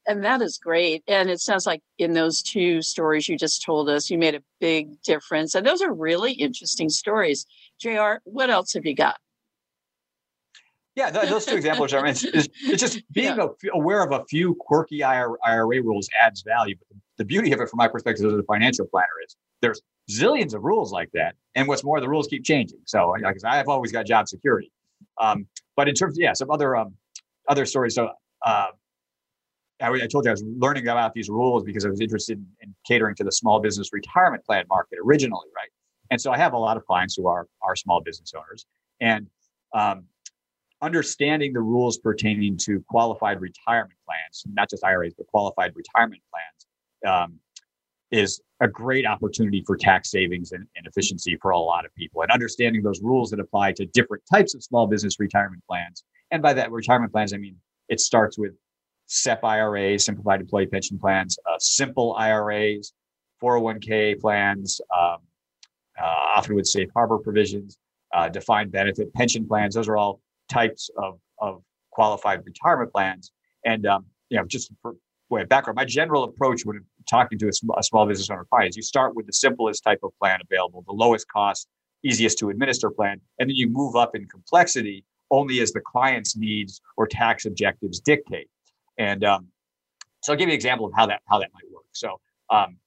[0.08, 1.04] And that is great.
[1.08, 4.42] And it sounds like in those two stories you just told us, you made a
[4.60, 5.54] big difference.
[5.54, 7.46] And those are really interesting stories.
[7.80, 9.18] JR, what else have you got?
[10.96, 12.06] Yeah, those two examples are.
[12.06, 13.48] It's, it's just being yeah.
[13.74, 16.76] aware of a few quirky IRA rules adds value.
[16.90, 20.54] But the beauty of it, from my perspective, as a financial planner, is there's zillions
[20.54, 22.80] of rules like that, and what's more, the rules keep changing.
[22.86, 24.70] So, because I've always got job security,
[25.22, 26.94] um, but in terms, of, yeah, some other um,
[27.48, 27.96] other stories.
[27.96, 28.10] So,
[28.46, 28.68] uh,
[29.82, 32.46] I, I, told you I was learning about these rules because I was interested in,
[32.62, 35.70] in catering to the small business retirement plan market originally, right?
[36.12, 38.66] And so I have a lot of clients who are are small business owners,
[39.00, 39.28] and
[39.74, 40.06] um,
[40.82, 47.14] understanding the rules pertaining to qualified retirement plans, not just IRAs, but qualified retirement plans,
[47.16, 47.40] um,
[48.12, 52.22] is a great opportunity for tax savings and, and, efficiency for a lot of people.
[52.22, 56.04] And understanding those rules that apply to different types of small business retirement plans.
[56.30, 57.56] And by that retirement plans, I mean
[57.88, 58.52] it starts with
[59.08, 62.94] SEP IRAs, simplified employee pension plans, uh, simple IRAs,
[63.42, 65.18] 401k plans, um,
[66.02, 67.78] uh, often with safe harbor provisions,
[68.14, 69.76] uh, defined benefit pension plans.
[69.76, 73.32] Those are all types of, of qualified retirement plans.
[73.66, 74.96] And, um, you know, just for
[75.32, 78.46] way of background, my general approach when talking to a, sm- a small business owner
[78.50, 81.68] client is you start with the simplest type of plan available, the lowest cost,
[82.04, 86.36] easiest to administer plan, and then you move up in complexity only as the client's
[86.36, 88.50] needs or tax objectives dictate.
[88.98, 89.48] And um,
[90.22, 91.86] so I'll give you an example of how that how that might work.
[91.94, 92.78] So um,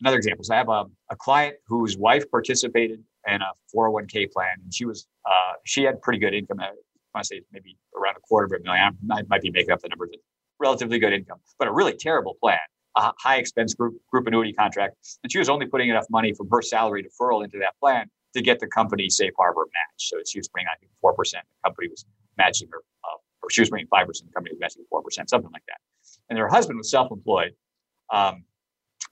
[0.00, 4.56] another example is I have a, a client whose wife participated in a 401k plan,
[4.62, 6.60] and she was uh, she had pretty good income.
[6.60, 6.70] I
[7.14, 8.96] want to say maybe around a quarter of a million.
[9.10, 10.10] I might be making up the numbers.
[10.60, 12.58] Relatively good income, but a really terrible plan.
[12.96, 16.48] A high expense group group annuity contract, and she was only putting enough money from
[16.50, 20.08] her salary deferral into that plan to get the company safe harbor match.
[20.08, 21.44] So she was bringing, I think, four percent.
[21.62, 22.04] The company was
[22.38, 24.30] matching her, uh, or she was five percent.
[24.30, 25.78] The company was matching four percent, something like that.
[26.30, 27.52] And her husband was self-employed,
[28.12, 28.44] um,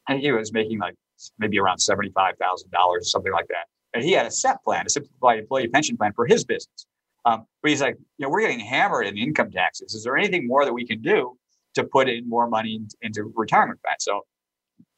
[0.09, 0.94] and he was making like
[1.38, 4.90] maybe around seventy-five thousand dollars, something like that and he had a SEP plan, a
[4.90, 6.87] simplified employee pension plan for his business.
[7.24, 9.94] Um, but he's like, you know, we're getting hammered in income taxes.
[9.94, 11.38] Is there anything more that we can do
[11.74, 13.96] to put in more money into retirement plan?
[14.00, 14.22] So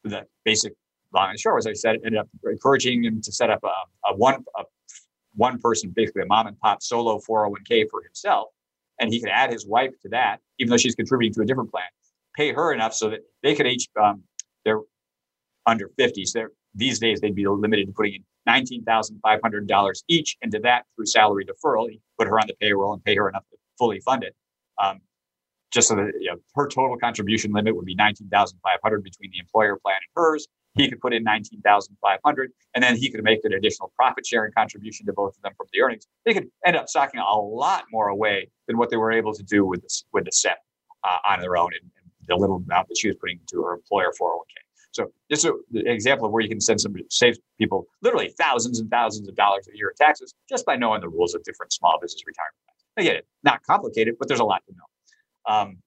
[0.03, 0.73] the basic
[1.13, 4.15] long and short was I said, ended up encouraging him to set up a, a
[4.15, 4.63] one, a
[5.35, 8.49] one person, basically a mom and pop solo 401k for himself.
[8.99, 11.71] And he could add his wife to that, even though she's contributing to a different
[11.71, 11.83] plan,
[12.35, 14.23] pay her enough so that they could each, um,
[14.63, 14.81] they're
[15.65, 16.25] under 50.
[16.25, 21.45] So these days they'd be limited to putting in $19,500 each into that through salary
[21.45, 21.89] deferral.
[21.89, 24.35] He put her on the payroll and pay her enough to fully fund it.
[24.81, 25.01] Um,
[25.73, 29.77] just so that you know, her total contribution limit would be 19,500 between the employer
[29.77, 30.47] plan and hers.
[30.75, 35.05] He could put in 19,500 and then he could make an additional profit sharing contribution
[35.05, 36.05] to both of them from the earnings.
[36.25, 39.43] They could end up socking a lot more away than what they were able to
[39.43, 40.57] do with this, with the SEP
[41.03, 43.73] uh, on their own and, and the little amount that she was putting into her
[43.73, 44.64] employer 401k.
[44.95, 48.89] So is an example of where you can send some save people literally thousands and
[48.89, 51.99] thousands of dollars a year in taxes just by knowing the rules of different small
[52.01, 52.85] business retirement plans.
[52.97, 55.53] I get it, not complicated, but there's a lot to know.
[55.53, 55.77] Um,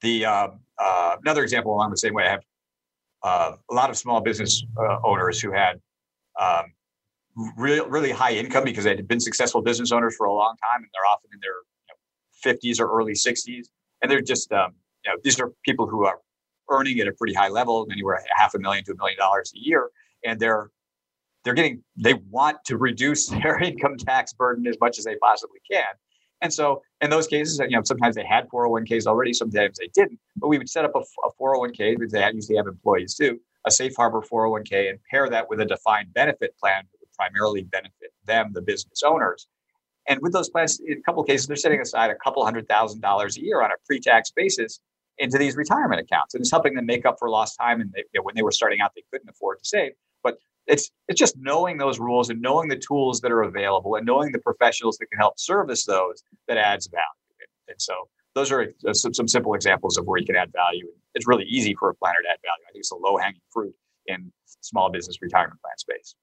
[0.00, 2.44] the uh, uh, another example along the same way, I have
[3.22, 5.78] uh, a lot of small business uh, owners who had
[6.40, 6.72] um,
[7.58, 10.82] really really high income because they had been successful business owners for a long time,
[10.82, 13.66] and they're often in their you know, 50s or early 60s,
[14.00, 14.72] and they're just um,
[15.04, 16.20] you know these are people who are
[16.70, 19.58] earning at a pretty high level, anywhere half a million to a million dollars a
[19.58, 19.90] year,
[20.24, 20.70] and they're
[21.44, 25.60] they're getting they want to reduce their income tax burden as much as they possibly
[25.70, 25.86] can.
[26.40, 30.18] And so in those cases, you know, sometimes they had 401ks already, sometimes they didn't.
[30.36, 33.70] But we would set up a, a 401k because they usually have employees too, a
[33.70, 38.12] safe harbor 401k, and pair that with a defined benefit plan that would primarily benefit
[38.26, 39.46] them, the business owners.
[40.08, 43.02] And with those plans, in a couple cases, they're setting aside a couple hundred thousand
[43.02, 44.80] dollars a year on a pre-tax basis
[45.18, 47.80] into these retirement accounts, and it's helping them make up for lost time.
[47.80, 49.92] And they, you know, when they were starting out, they couldn't afford to save.
[50.22, 54.06] But it's it's just knowing those rules and knowing the tools that are available and
[54.06, 57.06] knowing the professionals that can help service those that adds value.
[57.68, 57.94] And so
[58.34, 60.86] those are uh, some, some simple examples of where you can add value.
[61.14, 62.64] It's really easy for a planner to add value.
[62.68, 63.74] I think it's a low hanging fruit
[64.06, 66.14] in small business retirement plan space.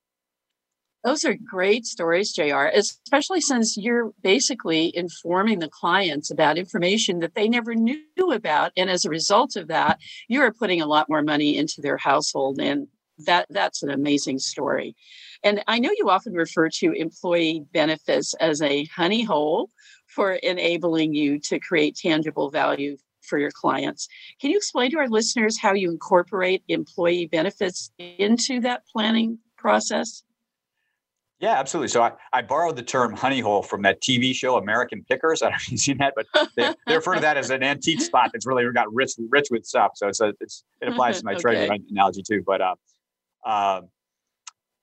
[1.03, 7.35] Those are great stories, JR, especially since you're basically informing the clients about information that
[7.35, 8.73] they never knew about.
[8.75, 11.97] And as a result of that, you are putting a lot more money into their
[11.97, 12.59] household.
[12.59, 12.87] And
[13.25, 14.95] that that's an amazing story.
[15.43, 19.69] And I know you often refer to employee benefits as a honey hole
[20.07, 24.07] for enabling you to create tangible value for your clients.
[24.41, 30.23] Can you explain to our listeners how you incorporate employee benefits into that planning process?
[31.39, 31.87] Yeah, absolutely.
[31.87, 35.41] So I, I borrowed the term honey hole from that TV show American Pickers.
[35.41, 36.25] I don't know if you've seen that, but
[36.57, 39.65] they, they refer to that as an antique spot that's really got rich rich with
[39.65, 39.91] stuff.
[39.95, 41.41] So it's, a, it's it applies to my okay.
[41.41, 42.43] treasure analogy too.
[42.45, 42.75] But uh,
[43.45, 43.81] uh,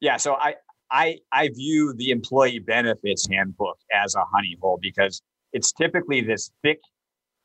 [0.01, 0.55] yeah, so I
[0.90, 5.21] I I view the employee benefits handbook as a honey hole because
[5.53, 6.81] it's typically this thick,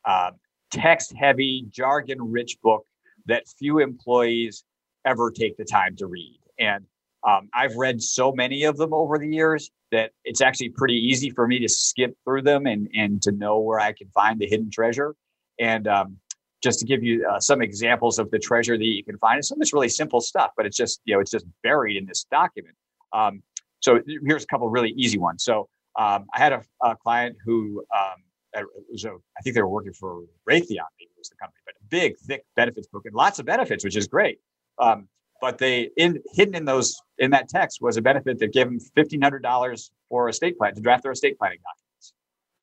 [0.06, 0.32] uh,
[0.71, 2.86] text heavy, jargon rich book
[3.26, 4.63] that few employees
[5.06, 6.39] ever take the time to read.
[6.60, 6.86] And
[7.27, 11.29] um, I've read so many of them over the years that it's actually pretty easy
[11.29, 14.47] for me to skip through them and, and to know where I can find the
[14.47, 15.15] hidden treasure.
[15.60, 16.17] And um,
[16.63, 19.45] just to give you uh, some examples of the treasure that you can find, and
[19.45, 22.05] some of it's really simple stuff, but it's just you know it's just buried in
[22.05, 22.75] this document.
[23.13, 23.43] Um,
[23.81, 25.43] so here's a couple really easy ones.
[25.43, 25.67] So
[25.99, 29.93] um, I had a, a client who um, was a, I think they were working
[29.93, 33.39] for Raytheon, maybe it was the company, but a big, thick benefits book and lots
[33.39, 34.39] of benefits, which is great.
[34.79, 35.07] Um,
[35.41, 38.80] but they in hidden in those in that text was a benefit that gave them
[38.95, 42.13] fifteen hundred dollars for a estate plan to draft their estate planning documents.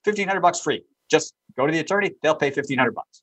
[0.05, 0.85] Fifteen hundred bucks free.
[1.11, 3.23] Just go to the attorney; they'll pay fifteen hundred bucks.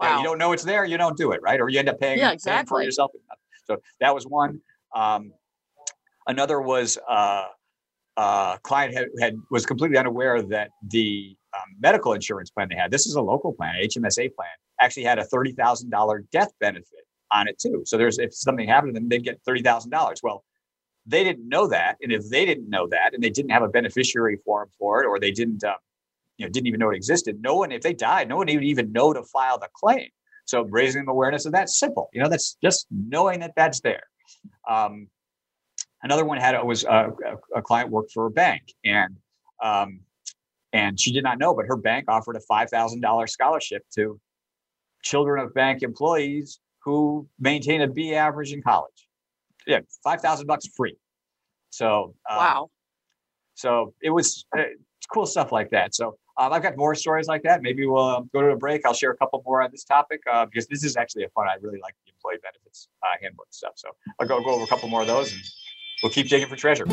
[0.00, 0.08] Wow.
[0.08, 1.60] Yeah, you don't know it's there, you don't do it, right?
[1.60, 2.56] Or you end up paying, yeah, exactly.
[2.56, 3.10] paying for yourself.
[3.64, 4.60] So that was one.
[4.94, 5.32] Um,
[6.28, 7.46] another was uh,
[8.16, 12.92] uh, client had, had was completely unaware that the um, medical insurance plan they had.
[12.92, 17.07] This is a local plan, HMSA plan, actually had a thirty thousand dollar death benefit
[17.32, 17.82] on it too.
[17.86, 20.20] So there's if something happened to them, they'd get thirty thousand dollars.
[20.22, 20.44] Well,
[21.06, 23.68] they didn't know that, and if they didn't know that, and they didn't have a
[23.68, 25.74] beneficiary form for it, or they didn't, uh,
[26.36, 27.40] you know, didn't even know it existed.
[27.40, 30.08] No one, if they died, no one would even know to file the claim.
[30.44, 32.08] So raising awareness of that simple.
[32.12, 34.04] You know, that's just knowing that that's there.
[34.68, 35.08] Um,
[36.02, 39.16] another one had was uh, a, a, client worked for a bank, and
[39.62, 40.00] um,
[40.72, 44.20] and she did not know, but her bank offered a five thousand dollars scholarship to
[45.02, 49.08] children of bank employees who maintain a B average in college.
[49.66, 50.96] Yeah, five thousand bucks free.
[51.68, 52.70] So um, wow.
[53.54, 54.62] So it was uh,
[55.12, 55.94] cool stuff like that.
[55.94, 57.60] So um, I've got more stories like that.
[57.60, 58.86] Maybe we'll um, go to a break.
[58.86, 61.46] I'll share a couple more on this topic uh, because this is actually a fun.
[61.46, 63.72] I really like the employee benefits uh, handbook stuff.
[63.76, 65.42] So I'll go go over a couple more of those, and
[66.02, 66.86] we'll keep digging for treasure.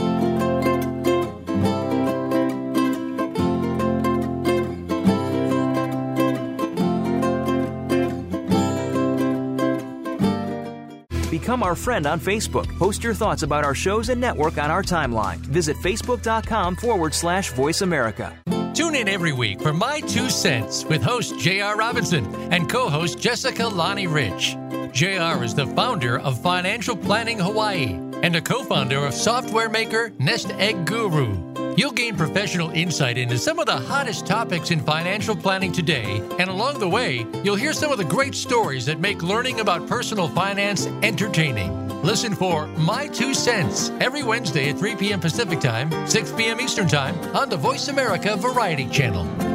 [11.46, 12.66] Become our friend on Facebook.
[12.80, 15.38] Post your thoughts about our shows and network on our timeline.
[15.38, 18.36] Visit facebook.com forward slash voice America.
[18.74, 21.78] Tune in every week for My Two Cents with host J.R.
[21.78, 24.58] Robinson and co host Jessica Lani Rich.
[24.92, 30.14] JR is the founder of Financial Planning Hawaii and a co founder of software maker
[30.18, 31.45] Nest Egg Guru.
[31.78, 36.50] You'll gain professional insight into some of the hottest topics in financial planning today, and
[36.50, 40.30] along the way, you'll hear some of the great stories that make learning about personal
[40.30, 41.90] finance entertaining.
[42.02, 45.20] Listen for My Two Cents every Wednesday at 3 p.m.
[45.20, 46.62] Pacific Time, 6 p.m.
[46.62, 49.55] Eastern Time on the Voice America Variety Channel.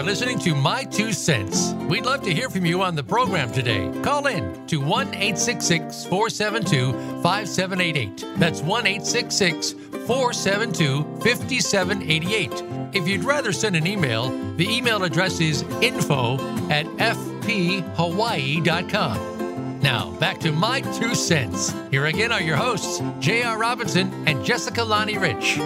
[0.00, 1.74] Are listening to My Two Cents.
[1.86, 3.92] We'd love to hear from you on the program today.
[4.02, 8.24] Call in to 1 866 472 5788.
[8.38, 9.72] That's 1 866
[10.06, 12.62] 472 5788.
[12.94, 16.36] If you'd rather send an email, the email address is info
[16.70, 19.80] at fphawaii.com.
[19.82, 21.74] Now, back to My Two Cents.
[21.90, 23.58] Here again are your hosts, J.R.
[23.58, 25.58] Robinson and Jessica Lani Rich.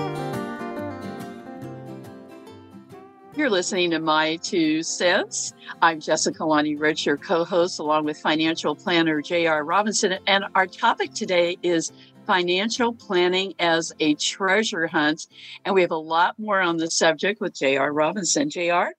[3.36, 5.54] You're listening to My Two Cents.
[5.82, 9.64] I'm Jessica Lani Rich, your co host, along with financial planner J.R.
[9.64, 10.18] Robinson.
[10.28, 11.90] And our topic today is
[12.28, 15.26] financial planning as a treasure hunt.
[15.64, 17.92] And we have a lot more on the subject with J.R.
[17.92, 18.50] Robinson.
[18.50, 18.94] J.R.?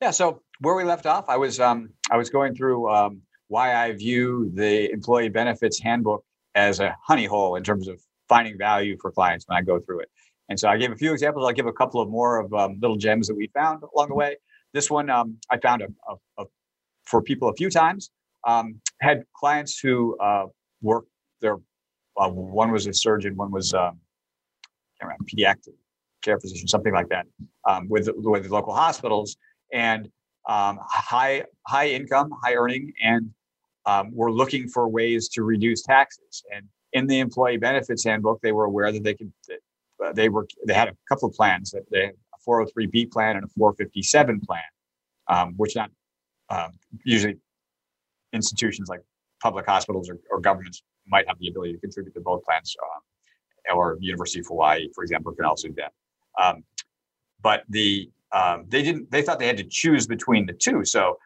[0.00, 3.74] Yeah, so where we left off, I was um, I was going through um, why
[3.74, 6.24] I view the employee benefits handbook
[6.54, 10.00] as a honey hole in terms of finding value for clients when I go through
[10.02, 10.10] it.
[10.50, 11.46] And so I gave a few examples.
[11.46, 14.16] I'll give a couple of more of um, little gems that we found along the
[14.16, 14.36] way.
[14.74, 16.46] This one um, I found a, a, a,
[17.04, 18.10] for people a few times.
[18.46, 20.46] Um, had clients who uh,
[21.40, 21.56] there.
[22.16, 23.98] Uh, one was a surgeon, one was um,
[25.24, 25.74] pediatric
[26.22, 27.24] care physician, something like that,
[27.66, 29.36] um, with with local hospitals
[29.72, 30.10] and
[30.48, 33.30] um, high high income, high earning, and
[33.86, 36.42] um, were looking for ways to reduce taxes.
[36.54, 39.32] And in the employee benefits handbook, they were aware that they could
[40.04, 43.44] uh, they were they had a couple of plans that they a 403b plan and
[43.44, 44.62] a 457 plan,
[45.28, 45.90] um, which not
[46.48, 46.72] um,
[47.04, 47.36] usually
[48.32, 49.00] institutions like
[49.42, 53.76] public hospitals or, or, governments might have the ability to contribute to both plans, um,
[53.76, 55.92] or University of Hawaii, for example, can also do that.
[56.40, 56.64] Um,
[57.42, 58.10] but the
[58.68, 59.10] they didn't.
[59.10, 60.84] They thought they had to choose between the two.
[60.84, 61.18] So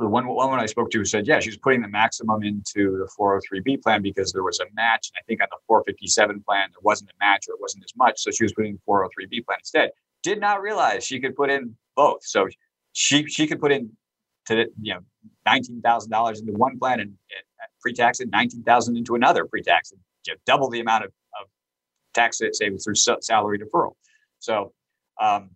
[0.00, 3.08] the one woman I spoke to said, yeah, she was putting the maximum into the
[3.18, 5.10] 403b plan because there was a match.
[5.10, 7.96] And I think on the 457 plan there wasn't a match or it wasn't as
[7.96, 9.90] much, so she was putting the 403b plan instead.
[10.22, 12.24] Did not realize she could put in both.
[12.24, 12.48] So
[12.92, 13.90] she she could put in
[14.46, 15.00] to you know
[15.44, 19.92] nineteen thousand dollars into one plan and, and pre-tax and nineteen thousand into another pre-tax
[19.92, 21.48] and you know, double the amount of, of
[22.14, 23.92] tax savings through salary deferral.
[24.40, 24.72] So,
[25.20, 25.50] um,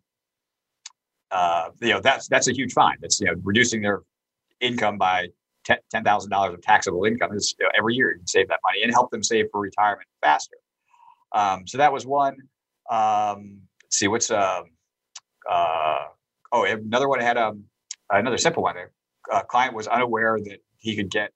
[1.31, 2.97] uh, you know that's that's a huge fine.
[3.01, 4.03] That's you know reducing their
[4.61, 5.29] income by
[5.65, 8.61] ten thousand dollars of taxable income is you know, every year you can save that
[8.63, 10.57] money and help them save for retirement faster.
[11.33, 12.37] Um, so that was one.
[12.91, 14.63] Um, let's see what's uh,
[15.51, 15.99] uh,
[16.53, 17.65] oh another one had um,
[18.11, 18.77] another simple one.
[19.33, 21.31] A client was unaware that he could get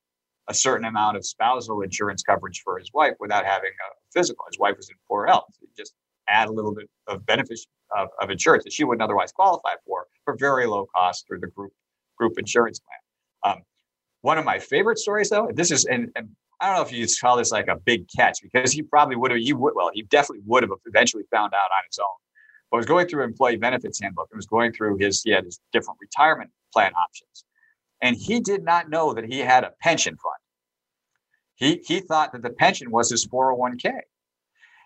[0.49, 4.45] a certain amount of spousal insurance coverage for his wife without having a physical.
[4.51, 5.45] His wife was in poor health.
[5.59, 5.95] So just
[6.29, 7.59] add a little bit of benefit
[7.97, 11.49] of, of, insurance that she wouldn't otherwise qualify for for very low cost through the
[11.49, 11.73] group
[12.19, 12.99] group insurance plan.
[14.25, 17.11] One of my favorite stories, though, this is and, and I don't know if you'd
[17.21, 19.39] call this like a big catch because he probably would have.
[19.39, 22.17] He would well, he definitely would have eventually found out on his own.
[22.71, 25.45] But I was going through employee benefits handbook and was going through his he had
[25.45, 27.45] his different retirement plan options,
[28.01, 30.41] and he did not know that he had a pension fund.
[31.57, 33.93] He he thought that the pension was his 401k,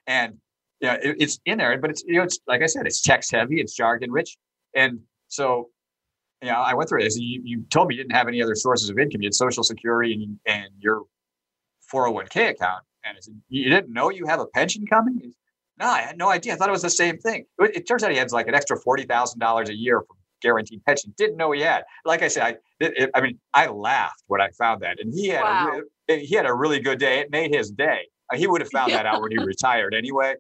[0.09, 0.39] and
[0.80, 3.03] you know, it, it's in there, but it's you know, it's like I said, it's
[3.03, 4.36] text heavy, it's jargon rich,
[4.74, 5.68] and so
[6.43, 7.16] you know, I went through this.
[7.16, 9.22] You, you told me you didn't have any other sources of income.
[9.22, 11.03] You had Social Security and, and your
[11.93, 15.32] 401k account, and I said, you didn't know you have a pension coming.
[15.78, 16.53] no, I had no idea.
[16.53, 17.45] I thought it was the same thing.
[17.59, 20.16] It, it turns out he has like an extra forty thousand dollars a year from
[20.41, 21.12] guaranteed pension.
[21.16, 21.82] Didn't know he had.
[22.05, 25.28] Like I said, I, it, I mean, I laughed when I found that, and he
[25.28, 25.80] had wow.
[26.09, 27.20] a, he had a really good day.
[27.20, 28.03] It made his day.
[28.34, 28.99] He would have found yeah.
[28.99, 30.34] that out when he retired anyway.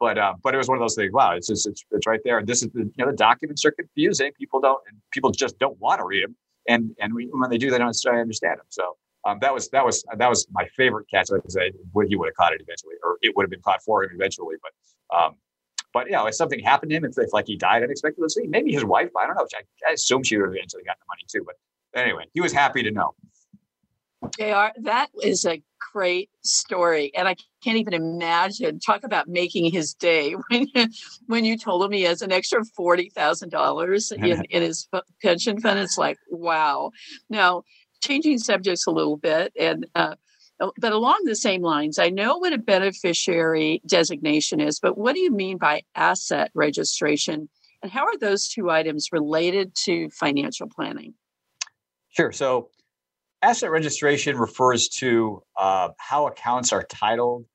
[0.00, 1.12] But um, but it was one of those things.
[1.12, 2.38] Wow, it's just it's, it's right there.
[2.38, 4.32] And this is the you know the documents are confusing.
[4.32, 4.80] People don't
[5.12, 6.36] people just don't want to read them.
[6.68, 8.66] And and we, when they do, they don't understand them.
[8.70, 8.96] So
[9.26, 11.30] um, that was that was that was my favorite catch.
[11.30, 13.82] Like I would he would have caught it eventually, or it would have been caught
[13.82, 14.56] for him eventually.
[14.62, 15.34] But um,
[15.92, 18.72] but you know, if something happened to him, if, if like he died unexpectedly, maybe
[18.72, 19.46] his wife, I don't know.
[19.54, 21.44] I, I assume she would have eventually gotten the money too.
[21.44, 23.14] But anyway, he was happy to know.
[24.38, 25.62] JR, that is a
[25.92, 27.12] great story.
[27.14, 30.66] And I can't even imagine, talk about making his day when,
[31.26, 34.88] when you told him he has an extra $40,000 in, in his
[35.22, 35.78] pension fund.
[35.78, 36.90] It's like, wow.
[37.28, 37.62] Now,
[38.02, 40.14] changing subjects a little bit and, uh,
[40.78, 45.20] but along the same lines, I know what a beneficiary designation is, but what do
[45.20, 47.48] you mean by asset registration?
[47.82, 51.14] And how are those two items related to financial planning?
[52.10, 52.30] Sure.
[52.30, 52.68] So,
[53.42, 57.46] asset registration refers to uh, how accounts are titled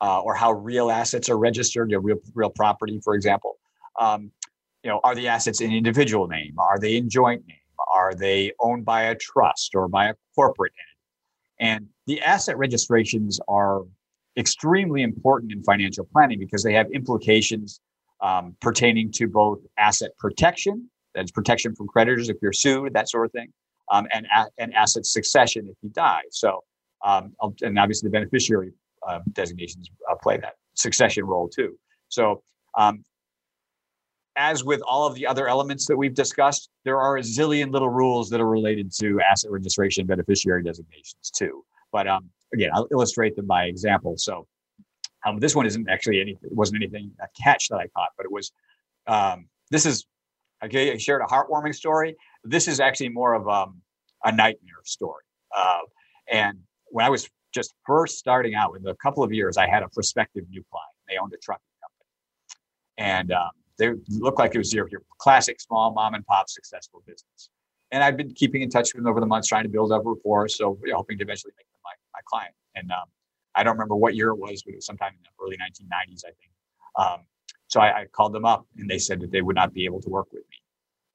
[0.00, 3.58] uh, or how real assets are registered, you know, real, real property, for example.
[3.98, 4.30] Um,
[4.82, 6.54] you know, are the assets in individual name?
[6.58, 7.56] Are they in joint name?
[7.92, 10.96] Are they owned by a trust or by a corporate entity?
[11.58, 13.82] And the asset registrations are
[14.36, 17.80] extremely important in financial planning because they have implications
[18.20, 23.26] um, pertaining to both asset protection, that's protection from creditors if you're sued, that sort
[23.26, 23.52] of thing,
[23.90, 24.26] um, and,
[24.58, 26.22] and asset succession if you die.
[26.30, 26.62] So,
[27.04, 28.72] um, and obviously the beneficiary
[29.06, 31.78] uh, designations uh, play that succession role too.
[32.08, 32.42] So,
[32.76, 33.04] um,
[34.38, 37.88] as with all of the other elements that we've discussed, there are a zillion little
[37.88, 41.64] rules that are related to asset registration beneficiary designations too.
[41.90, 44.14] But um, again, I'll illustrate them by example.
[44.18, 44.46] So
[45.24, 48.26] um, this one isn't actually any, it wasn't anything, a catch that I caught, but
[48.26, 48.52] it was,
[49.06, 50.04] um, this is,
[50.66, 53.80] okay, I shared a heartwarming story this is actually more of um,
[54.24, 55.24] a nightmare story.
[55.56, 55.80] Uh,
[56.30, 59.82] and when I was just first starting out, in a couple of years, I had
[59.82, 60.90] a prospective new client.
[61.08, 62.10] They owned a trucking company,
[62.98, 67.02] and um, they looked like it was your, your classic small mom and pop successful
[67.06, 67.50] business.
[67.92, 70.02] And I've been keeping in touch with them over the months, trying to build up
[70.04, 72.54] rapport, so you know, hoping to eventually make them my, my client.
[72.74, 73.06] And um,
[73.54, 76.24] I don't remember what year it was, but it was sometime in the early 1990s,
[76.24, 76.50] I think.
[76.98, 77.26] Um,
[77.68, 80.00] so I, I, called them up, and they said that they would not be able
[80.00, 80.55] to work with me,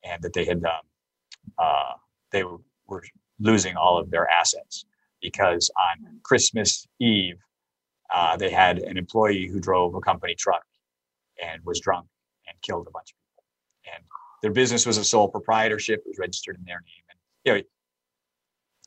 [0.04, 0.82] and that they had um,
[1.58, 1.94] uh,
[2.32, 2.58] they were,
[3.40, 4.86] losing all of their assets
[5.20, 7.38] because on Christmas Eve,
[8.14, 10.64] uh, they had an employee who drove a company truck
[11.44, 12.06] and was drunk
[12.48, 13.44] and killed a bunch of people.
[13.96, 14.04] And
[14.44, 17.04] their business was a sole proprietorship; it was registered in their name.
[17.10, 17.62] And you know,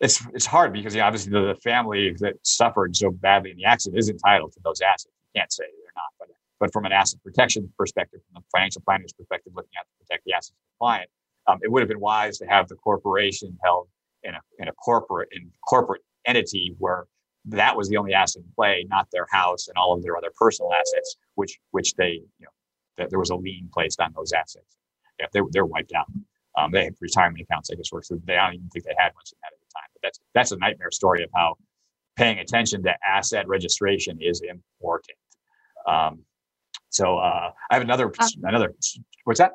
[0.00, 3.56] it's it's hard because you know, obviously the, the family that suffered so badly in
[3.56, 5.08] the accident is entitled to those assets.
[5.34, 6.28] You can't say they're not, but
[6.64, 10.24] but from an asset protection perspective, from the financial planner's perspective, looking at to protect
[10.24, 11.10] the assets of the client,
[11.46, 13.86] um, it would have been wise to have the corporation held
[14.22, 17.04] in a in a corporate in corporate entity where
[17.44, 20.30] that was the only asset in play, not their house and all of their other
[20.38, 22.54] personal assets, which which they you know
[22.96, 24.78] that there was a lien placed on those assets.
[25.20, 26.06] Yeah, they they're wiped out.
[26.56, 28.06] Um, they have retirement accounts, I guess, work.
[28.06, 29.90] So they don't even think they had much of that at the time.
[29.92, 31.56] But that's that's a nightmare story of how
[32.16, 35.18] paying attention to asset registration is important.
[35.86, 36.24] Um,
[36.94, 38.72] so uh, I have another uh, another.
[39.24, 39.52] What's that?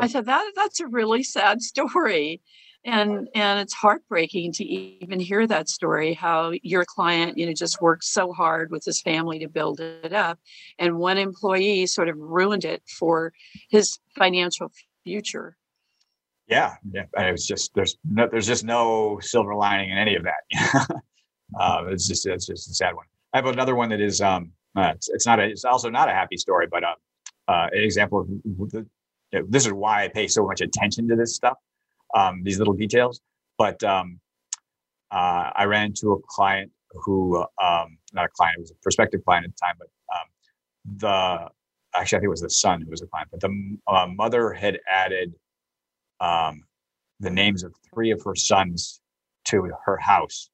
[0.00, 2.40] I said that that's a really sad story
[2.84, 7.80] and and it's heartbreaking to even hear that story how your client you know just
[7.80, 10.38] worked so hard with his family to build it up
[10.78, 13.32] and one employee sort of ruined it for
[13.68, 14.70] his financial
[15.04, 15.56] future
[16.46, 20.24] yeah yeah it was just there's no there's just no silver lining in any of
[20.24, 20.90] that
[21.60, 24.52] uh, it's just it's just a sad one i have another one that is um
[24.78, 26.94] uh, it's, it's not a it's also not a happy story but uh,
[27.48, 28.86] uh an example of the,
[29.32, 31.58] you know, this is why i pay so much attention to this stuff
[32.14, 33.20] um, these little details.
[33.56, 34.20] But um,
[35.10, 39.24] uh, I ran into a client who, um, not a client, it was a prospective
[39.24, 41.50] client at the time, but um, the
[41.98, 44.52] actually I think it was the son who was a client, but the uh, mother
[44.52, 45.34] had added
[46.20, 46.62] um,
[47.20, 49.00] the names of three of her sons
[49.46, 50.50] to her house,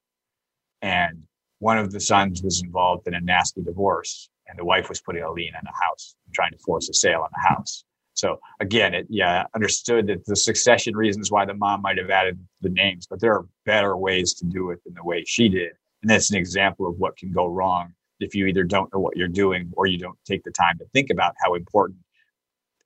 [0.81, 1.22] and
[1.59, 5.22] one of the sons was involved in a nasty divorce, and the wife was putting
[5.22, 7.84] a lien on the house trying to force a sale on the house.
[8.14, 12.38] So again, it yeah understood that the succession reasons why the mom might have added
[12.61, 15.72] the names, but there are better ways to do it than the way she did,
[16.02, 19.16] and that's an example of what can go wrong if you either don't know what
[19.16, 21.98] you're doing or you don't take the time to think about how important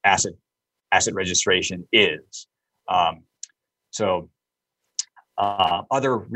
[0.04, 0.32] asset
[0.92, 2.46] asset registration is.
[2.88, 3.24] Um,
[3.90, 4.30] so
[5.39, 6.26] uh, other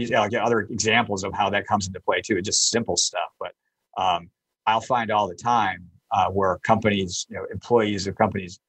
[0.41, 3.53] other examples of how that comes into play too, It's just simple stuff, but
[3.99, 4.31] um,
[4.67, 8.61] I'll find all the time uh, where companies, you know, employees of companies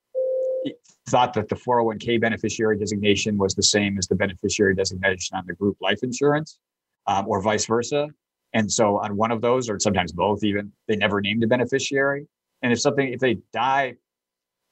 [1.09, 5.53] thought that the 401k beneficiary designation was the same as the beneficiary designation on the
[5.53, 6.59] group life insurance
[7.07, 8.07] um, or vice versa.
[8.53, 12.27] And so on one of those, or sometimes both even, they never named a beneficiary.
[12.61, 13.95] And if something, if they die,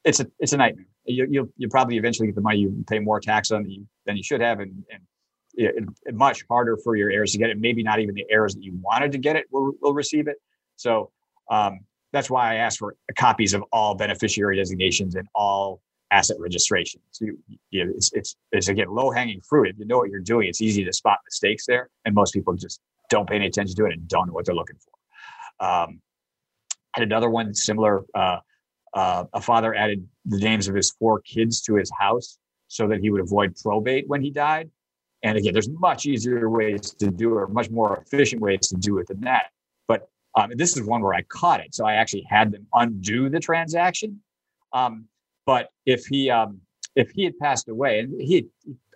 [0.06, 0.86] it's a, it's a nightmare.
[1.06, 4.16] You, you'll, you probably eventually get the money, you pay more tax on you, than
[4.16, 4.60] you should have.
[4.60, 5.02] And, and
[5.56, 7.60] it, it, much harder for your heirs to get it.
[7.60, 10.38] Maybe not even the heirs that you wanted to get it will, will receive it.
[10.76, 11.12] So
[11.50, 11.82] um,
[12.14, 15.82] that's why I asked for copies of all beneficiary designations and all
[16.12, 17.04] asset registrations.
[17.12, 17.38] So you,
[17.70, 19.70] you, it's, it's, it's again low hanging fruit.
[19.70, 22.54] If you know what you're doing, it's easy to spot mistakes there, and most people
[22.54, 25.66] just don't pay any attention to it and don't know what they're looking for.
[25.66, 26.02] Um,
[26.96, 28.04] and another one similar.
[28.14, 28.40] Uh,
[28.94, 32.38] uh, a father added the names of his four kids to his house
[32.68, 34.70] so that he would avoid probate when he died.
[35.24, 38.76] And again, there's much easier ways to do it, or much more efficient ways to
[38.76, 39.48] do it than that.
[39.88, 43.30] But um, this is one where I caught it, so I actually had them undo
[43.30, 44.22] the transaction.
[44.74, 45.06] Um,
[45.46, 46.62] but if he um,
[46.96, 48.48] if he had passed away, and he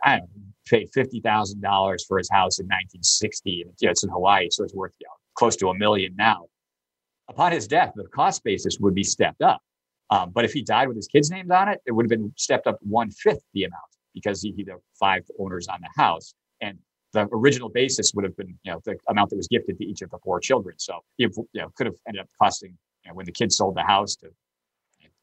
[0.03, 3.91] I don't know, paid fifty thousand dollars for his house in 1960, and you know,
[3.91, 6.47] it's in Hawaii, so it's worth you know, close to a million now.
[7.27, 9.61] Upon his death, the cost basis would be stepped up.
[10.11, 12.31] Um, but if he died with his kids' names on it, it would have been
[12.37, 16.33] stepped up one fifth the amount because he, he the five owners on the house,
[16.61, 16.79] and
[17.13, 20.01] the original basis would have been, you know, the amount that was gifted to each
[20.01, 20.75] of the four children.
[20.79, 23.75] So it you know, could have ended up costing, you know, when the kids sold
[23.75, 24.29] the house to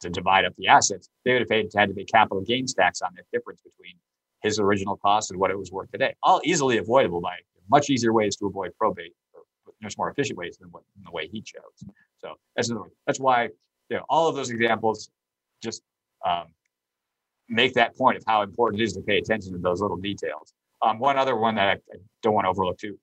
[0.02, 3.02] to divide up the assets, they would have paid, had to pay capital gains tax
[3.02, 3.94] on the difference between
[4.42, 6.12] his original cost and what it was worth today.
[6.22, 7.36] All easily avoidable by
[7.70, 9.42] much easier ways to avoid probate, or
[9.80, 11.84] much more efficient ways than what the way he chose.
[12.18, 13.44] So that's another, that's why
[13.88, 15.10] you know all of those examples
[15.62, 15.82] just
[16.26, 16.46] um,
[17.52, 20.54] make that point of how important it is to pay attention to those little details.
[20.80, 22.98] Um, one other one that I, I don't want to overlook too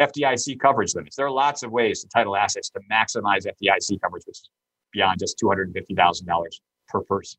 [0.00, 1.16] FDIC coverage limits.
[1.16, 4.50] There are lots of ways to title assets to maximize FDIC coverage, which is
[4.92, 6.44] beyond just $250,000
[6.88, 7.38] per person.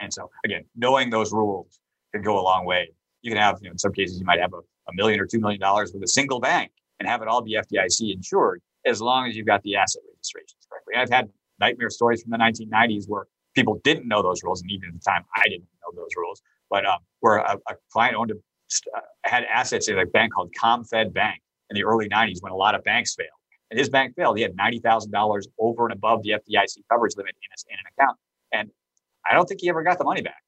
[0.00, 1.78] And so, again, knowing those rules
[2.12, 2.90] can go a long way.
[3.22, 5.26] You can have, you know, in some cases, you might have a, a million or
[5.26, 5.60] $2 million
[5.92, 9.46] with a single bank and have it all be FDIC insured as long as you've
[9.46, 10.94] got the asset registrations correctly.
[10.96, 11.30] I've had
[11.60, 13.24] nightmare stories from the 1990s where
[13.54, 14.60] people didn't know those rules.
[14.62, 17.74] And even at the time, I didn't know those rules, but um, where a, a
[17.90, 18.34] client owned a
[18.96, 21.40] uh, had assets in a bank called ComFed Bank
[21.70, 23.28] in the early 90s when a lot of banks failed.
[23.70, 24.36] And his bank failed.
[24.36, 28.18] He had $90,000 over and above the FDIC coverage limit in, in an account.
[28.52, 28.70] And
[29.28, 30.42] I don't think he ever got the money back.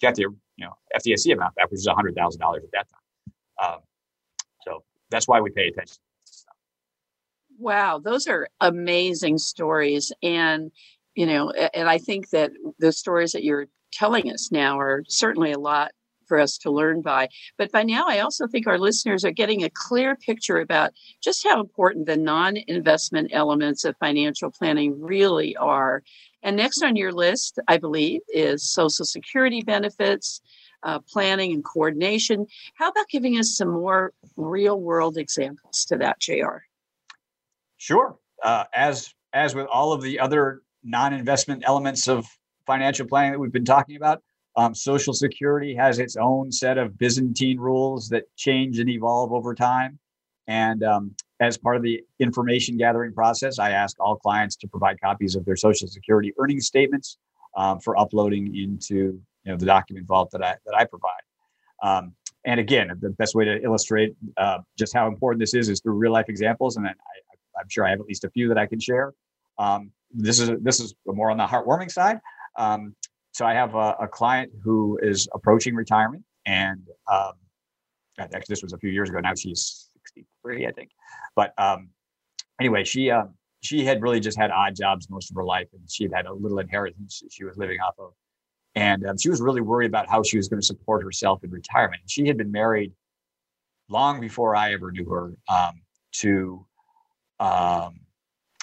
[0.00, 3.72] He got the you know FDIC amount back, which is $100,000 at that time.
[3.72, 3.78] Um,
[4.66, 5.96] so that's why we pay attention.
[7.58, 10.12] Wow, those are amazing stories.
[10.22, 10.72] And,
[11.14, 15.52] you know, and I think that the stories that you're telling us now are certainly
[15.52, 15.92] a lot
[16.26, 17.28] for us to learn by.
[17.58, 20.92] But by now, I also think our listeners are getting a clear picture about
[21.22, 26.02] just how important the non investment elements of financial planning really are.
[26.42, 30.40] And next on your list, I believe, is Social Security benefits,
[30.82, 32.46] uh, planning, and coordination.
[32.74, 36.64] How about giving us some more real world examples to that, JR?
[37.76, 38.16] Sure.
[38.42, 42.26] Uh, as as with all of the other non-investment elements of
[42.66, 44.22] financial planning that we've been talking about,
[44.56, 49.54] um, Social Security has its own set of Byzantine rules that change and evolve over
[49.54, 49.98] time.
[50.46, 55.00] And um, as part of the information gathering process, I ask all clients to provide
[55.00, 57.18] copies of their Social Security earnings statements
[57.56, 61.22] um, for uploading into you know the document vault that I that I provide.
[61.82, 62.14] Um,
[62.44, 65.94] and again, the best way to illustrate uh, just how important this is is through
[65.94, 66.76] real life examples.
[66.76, 69.12] And I, I'm sure I have at least a few that I can share.
[69.58, 72.18] Um, this is this is more on the heartwarming side.
[72.56, 72.94] Um,
[73.32, 77.32] so I have a, a, client who is approaching retirement, and um,
[78.18, 79.20] actually this was a few years ago.
[79.20, 80.90] Now she's 63, I think.
[81.34, 81.88] But um,
[82.60, 85.82] anyway, she um, she had really just had odd jobs most of her life, and
[85.90, 88.12] she had had a little inheritance she was living off of,
[88.74, 91.50] and um, she was really worried about how she was going to support herself in
[91.50, 92.02] retirement.
[92.06, 92.92] She had been married
[93.88, 95.82] long before I ever knew her um,
[96.16, 96.66] to
[97.40, 98.00] um,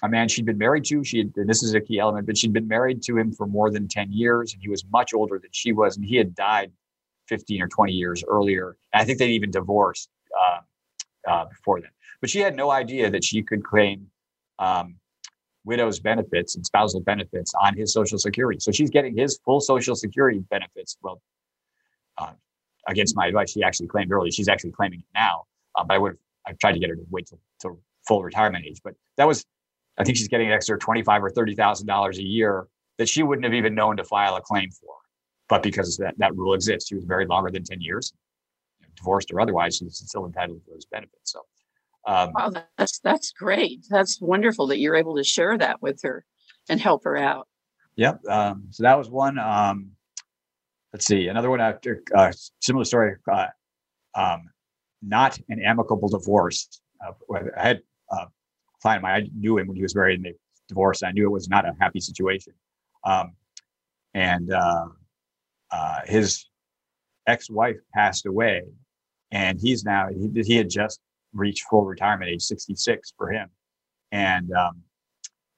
[0.04, 1.04] a man she'd been married to.
[1.04, 3.46] She had, and this is a key element, but she'd been married to him for
[3.46, 6.36] more than 10 years, and he was much older than she was, and he had
[6.36, 6.72] died
[7.28, 8.78] 15 or 20 years earlier.
[8.94, 10.60] And I think they'd even divorced uh,
[11.30, 11.92] uh, before then.
[12.22, 14.08] But she had no idea that she could claim
[14.58, 14.96] um,
[15.64, 18.60] widow's benefits and spousal benefits on his Social Security.
[18.60, 20.98] So she's getting his full Social Security benefits.
[21.02, 21.22] Well,
[22.18, 22.32] uh,
[22.88, 24.32] against my advice, she actually claimed early.
[24.32, 25.46] She's actually claiming it now.
[25.78, 26.18] Um, but I would
[26.50, 28.82] I tried to get her to wait till, till full retirement age.
[28.84, 29.46] But that was,
[30.00, 33.10] I think she's getting an extra twenty five or thirty thousand dollars a year that
[33.10, 34.96] she wouldn't have even known to file a claim for.
[35.48, 38.14] But because that, that rule exists, she was married longer than ten years,
[38.96, 41.32] divorced or otherwise, she's still entitled to those benefits.
[41.32, 41.42] So,
[42.08, 43.86] um, wow, that's that's great.
[43.90, 46.26] That's wonderful that you're able to share that with her
[46.70, 47.48] and help her out.
[47.96, 48.22] Yep.
[48.30, 49.38] Um, so that was one.
[49.38, 49.92] Um,
[50.94, 52.32] let's see, another one after uh,
[52.62, 53.16] similar story.
[53.30, 53.48] Uh,
[54.16, 54.50] um,
[55.02, 56.82] not an amicable divorce.
[57.06, 57.12] Uh,
[57.58, 57.82] I had
[58.12, 58.26] uh,
[58.82, 60.34] client of mine, I knew him when he was married and they
[60.68, 61.02] divorced.
[61.02, 62.54] And I knew it was not a happy situation.
[63.04, 63.34] Um,
[64.14, 64.88] and uh,
[65.72, 66.46] uh, his
[67.28, 68.64] ex-wife passed away,
[69.32, 71.00] and he's now he, he, had just
[71.34, 73.50] reached full retirement age 66 for him,
[74.12, 74.82] and um,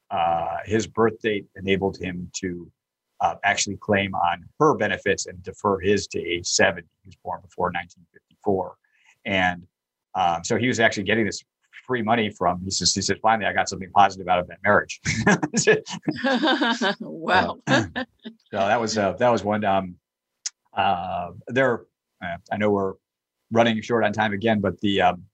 [0.09, 2.69] uh, his birth date enabled him to
[3.21, 6.85] uh, actually claim on her benefits and defer his to age 70.
[7.03, 8.75] He was born before 1954,
[9.25, 9.65] and
[10.13, 11.43] um, so he was actually getting this
[11.91, 12.61] free money from.
[12.63, 15.01] He says, he said, finally, I got something positive out of that marriage.
[17.01, 17.59] wow.
[17.67, 17.93] so
[18.51, 19.65] that was uh, that was one.
[19.65, 19.95] Um,
[20.73, 21.81] uh, there,
[22.23, 22.93] uh, I know we're
[23.51, 25.25] running short on time again, but the um,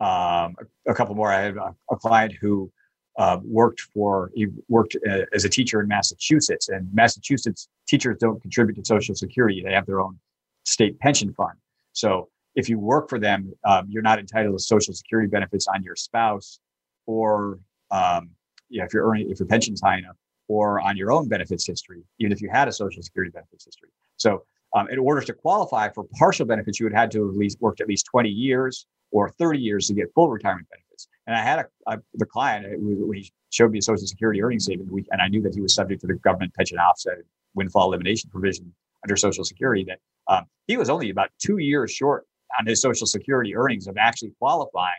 [0.00, 0.56] um,
[0.88, 1.30] a, couple more.
[1.30, 2.72] I have a, a client who
[3.16, 8.42] uh, worked for he worked uh, as a teacher in Massachusetts, and Massachusetts teachers don't
[8.42, 10.18] contribute to Social Security; they have their own
[10.64, 11.56] state pension fund.
[11.92, 15.82] So if you work for them, um, you're not entitled to Social Security benefits on
[15.82, 16.60] your spouse,
[17.06, 17.58] or
[17.90, 18.30] um,
[18.68, 20.16] yeah, if you're earning if your pension's high enough,
[20.48, 23.90] or on your own benefits history, even if you had a Social Security benefits history.
[24.16, 24.44] So,
[24.74, 27.60] um, in order to qualify for partial benefits, you would have had to at least
[27.60, 31.08] worked at least 20 years or 30 years to get full retirement benefits.
[31.26, 34.42] And I had a, a the client uh, when he showed me a Social Security
[34.42, 37.18] earnings statement, and I knew that he was subject to the government pension offset
[37.54, 38.72] windfall elimination provision
[39.04, 39.84] under Social Security.
[39.84, 39.98] That
[40.28, 42.26] um, he was only about two years short
[42.58, 44.90] on his Social Security earnings of actually qualifying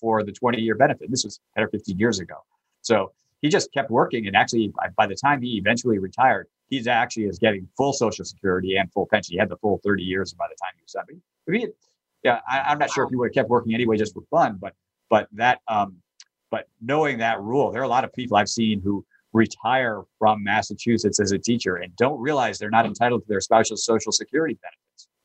[0.00, 1.10] for the 20 year benefit.
[1.10, 2.36] This was 10 or 15 years ago.
[2.82, 4.26] So he just kept working.
[4.26, 8.76] And actually, by the time he eventually retired, he's actually is getting full Social Security
[8.76, 9.32] and full pension.
[9.32, 11.20] He had the full 30 years by the time he was 70.
[11.46, 11.70] If he had,
[12.22, 14.58] yeah, I, am not sure if he would have kept working anyway just for fun,
[14.60, 14.74] but
[15.08, 15.96] but that um,
[16.50, 20.42] but knowing that rule, there are a lot of people I've seen who retire from
[20.42, 24.58] Massachusetts as a teacher and don't realize they're not entitled to their special Social Security
[24.60, 24.79] benefits.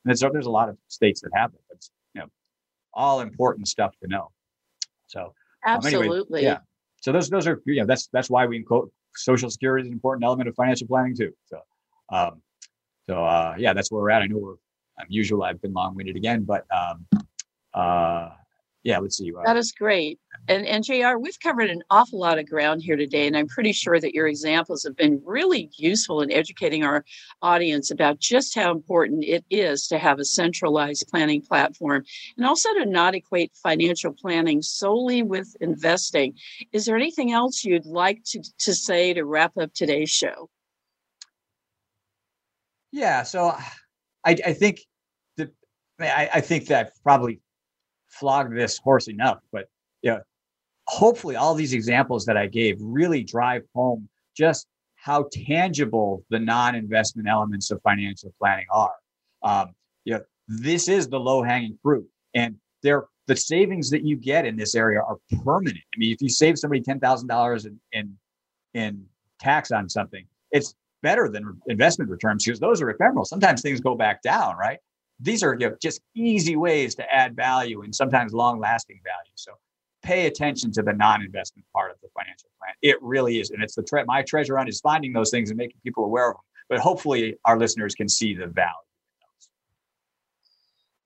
[0.06, 1.60] And there's, there's a lot of states that have it.
[1.70, 2.28] It's you know
[2.94, 4.30] all important stuff to know.
[5.08, 5.34] So
[5.64, 6.58] absolutely, um, anyway, yeah.
[7.00, 9.92] So those those are you know that's that's why we quote Social Security is an
[9.92, 11.32] important element of financial planning too.
[11.46, 11.60] So
[12.12, 12.40] um,
[13.08, 14.22] so uh, yeah, that's where we're at.
[14.22, 14.54] I know we're
[14.96, 15.42] I'm usual.
[15.42, 17.06] I've been long winded again, but um,
[17.74, 18.30] uh,
[18.86, 19.32] yeah, let's see.
[19.36, 20.20] Uh, that is great.
[20.46, 23.72] And, and JR, we've covered an awful lot of ground here today, and I'm pretty
[23.72, 27.04] sure that your examples have been really useful in educating our
[27.42, 32.04] audience about just how important it is to have a centralized planning platform
[32.36, 36.34] and also to not equate financial planning solely with investing.
[36.72, 40.48] Is there anything else you'd like to, to say to wrap up today's show?
[42.92, 43.48] Yeah, so
[44.24, 44.78] I, I think
[45.38, 45.50] that
[45.98, 47.40] I, I think that probably
[48.18, 49.68] flogged this horse enough, but
[50.02, 50.18] yeah,
[50.86, 57.28] hopefully all these examples that I gave really drive home just how tangible the non-investment
[57.28, 58.94] elements of financial planning are.
[59.42, 64.56] Um, yeah, this is the low-hanging fruit, and there the savings that you get in
[64.56, 65.78] this area are permanent.
[65.94, 68.16] I mean, if you save somebody ten thousand dollars in
[68.74, 69.04] in
[69.40, 73.24] tax on something, it's better than investment returns because those are ephemeral.
[73.24, 74.78] Sometimes things go back down, right?
[75.20, 79.32] These are you know, just easy ways to add value and sometimes long lasting value.
[79.34, 79.52] So
[80.02, 82.74] pay attention to the non-investment part of the financial plan.
[82.82, 83.50] It really is.
[83.50, 86.30] And it's the tre- my treasure hunt is finding those things and making people aware
[86.30, 86.42] of them.
[86.68, 88.72] But hopefully our listeners can see the value.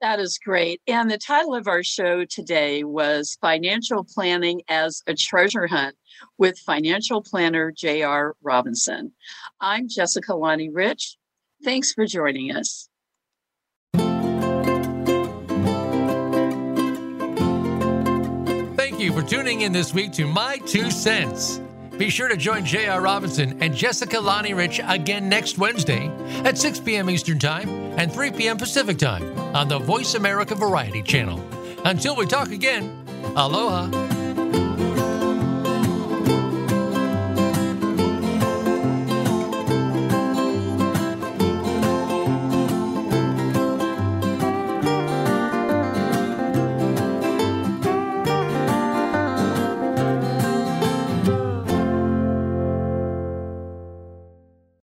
[0.00, 0.80] That is great.
[0.86, 5.94] And the title of our show today was Financial Planning as a Treasure Hunt
[6.38, 8.34] with financial planner J.R.
[8.42, 9.12] Robinson.
[9.60, 11.16] I'm Jessica Lani Rich.
[11.62, 12.89] Thanks for joining us.
[19.00, 21.58] You for tuning in this week to My Two Cents.
[21.96, 23.00] Be sure to join J.R.
[23.00, 26.08] Robinson and Jessica Lani Rich again next Wednesday
[26.44, 27.08] at 6 p.m.
[27.08, 28.58] Eastern Time and 3 p.m.
[28.58, 31.40] Pacific Time on the Voice America Variety Channel.
[31.86, 34.09] Until we talk again, aloha.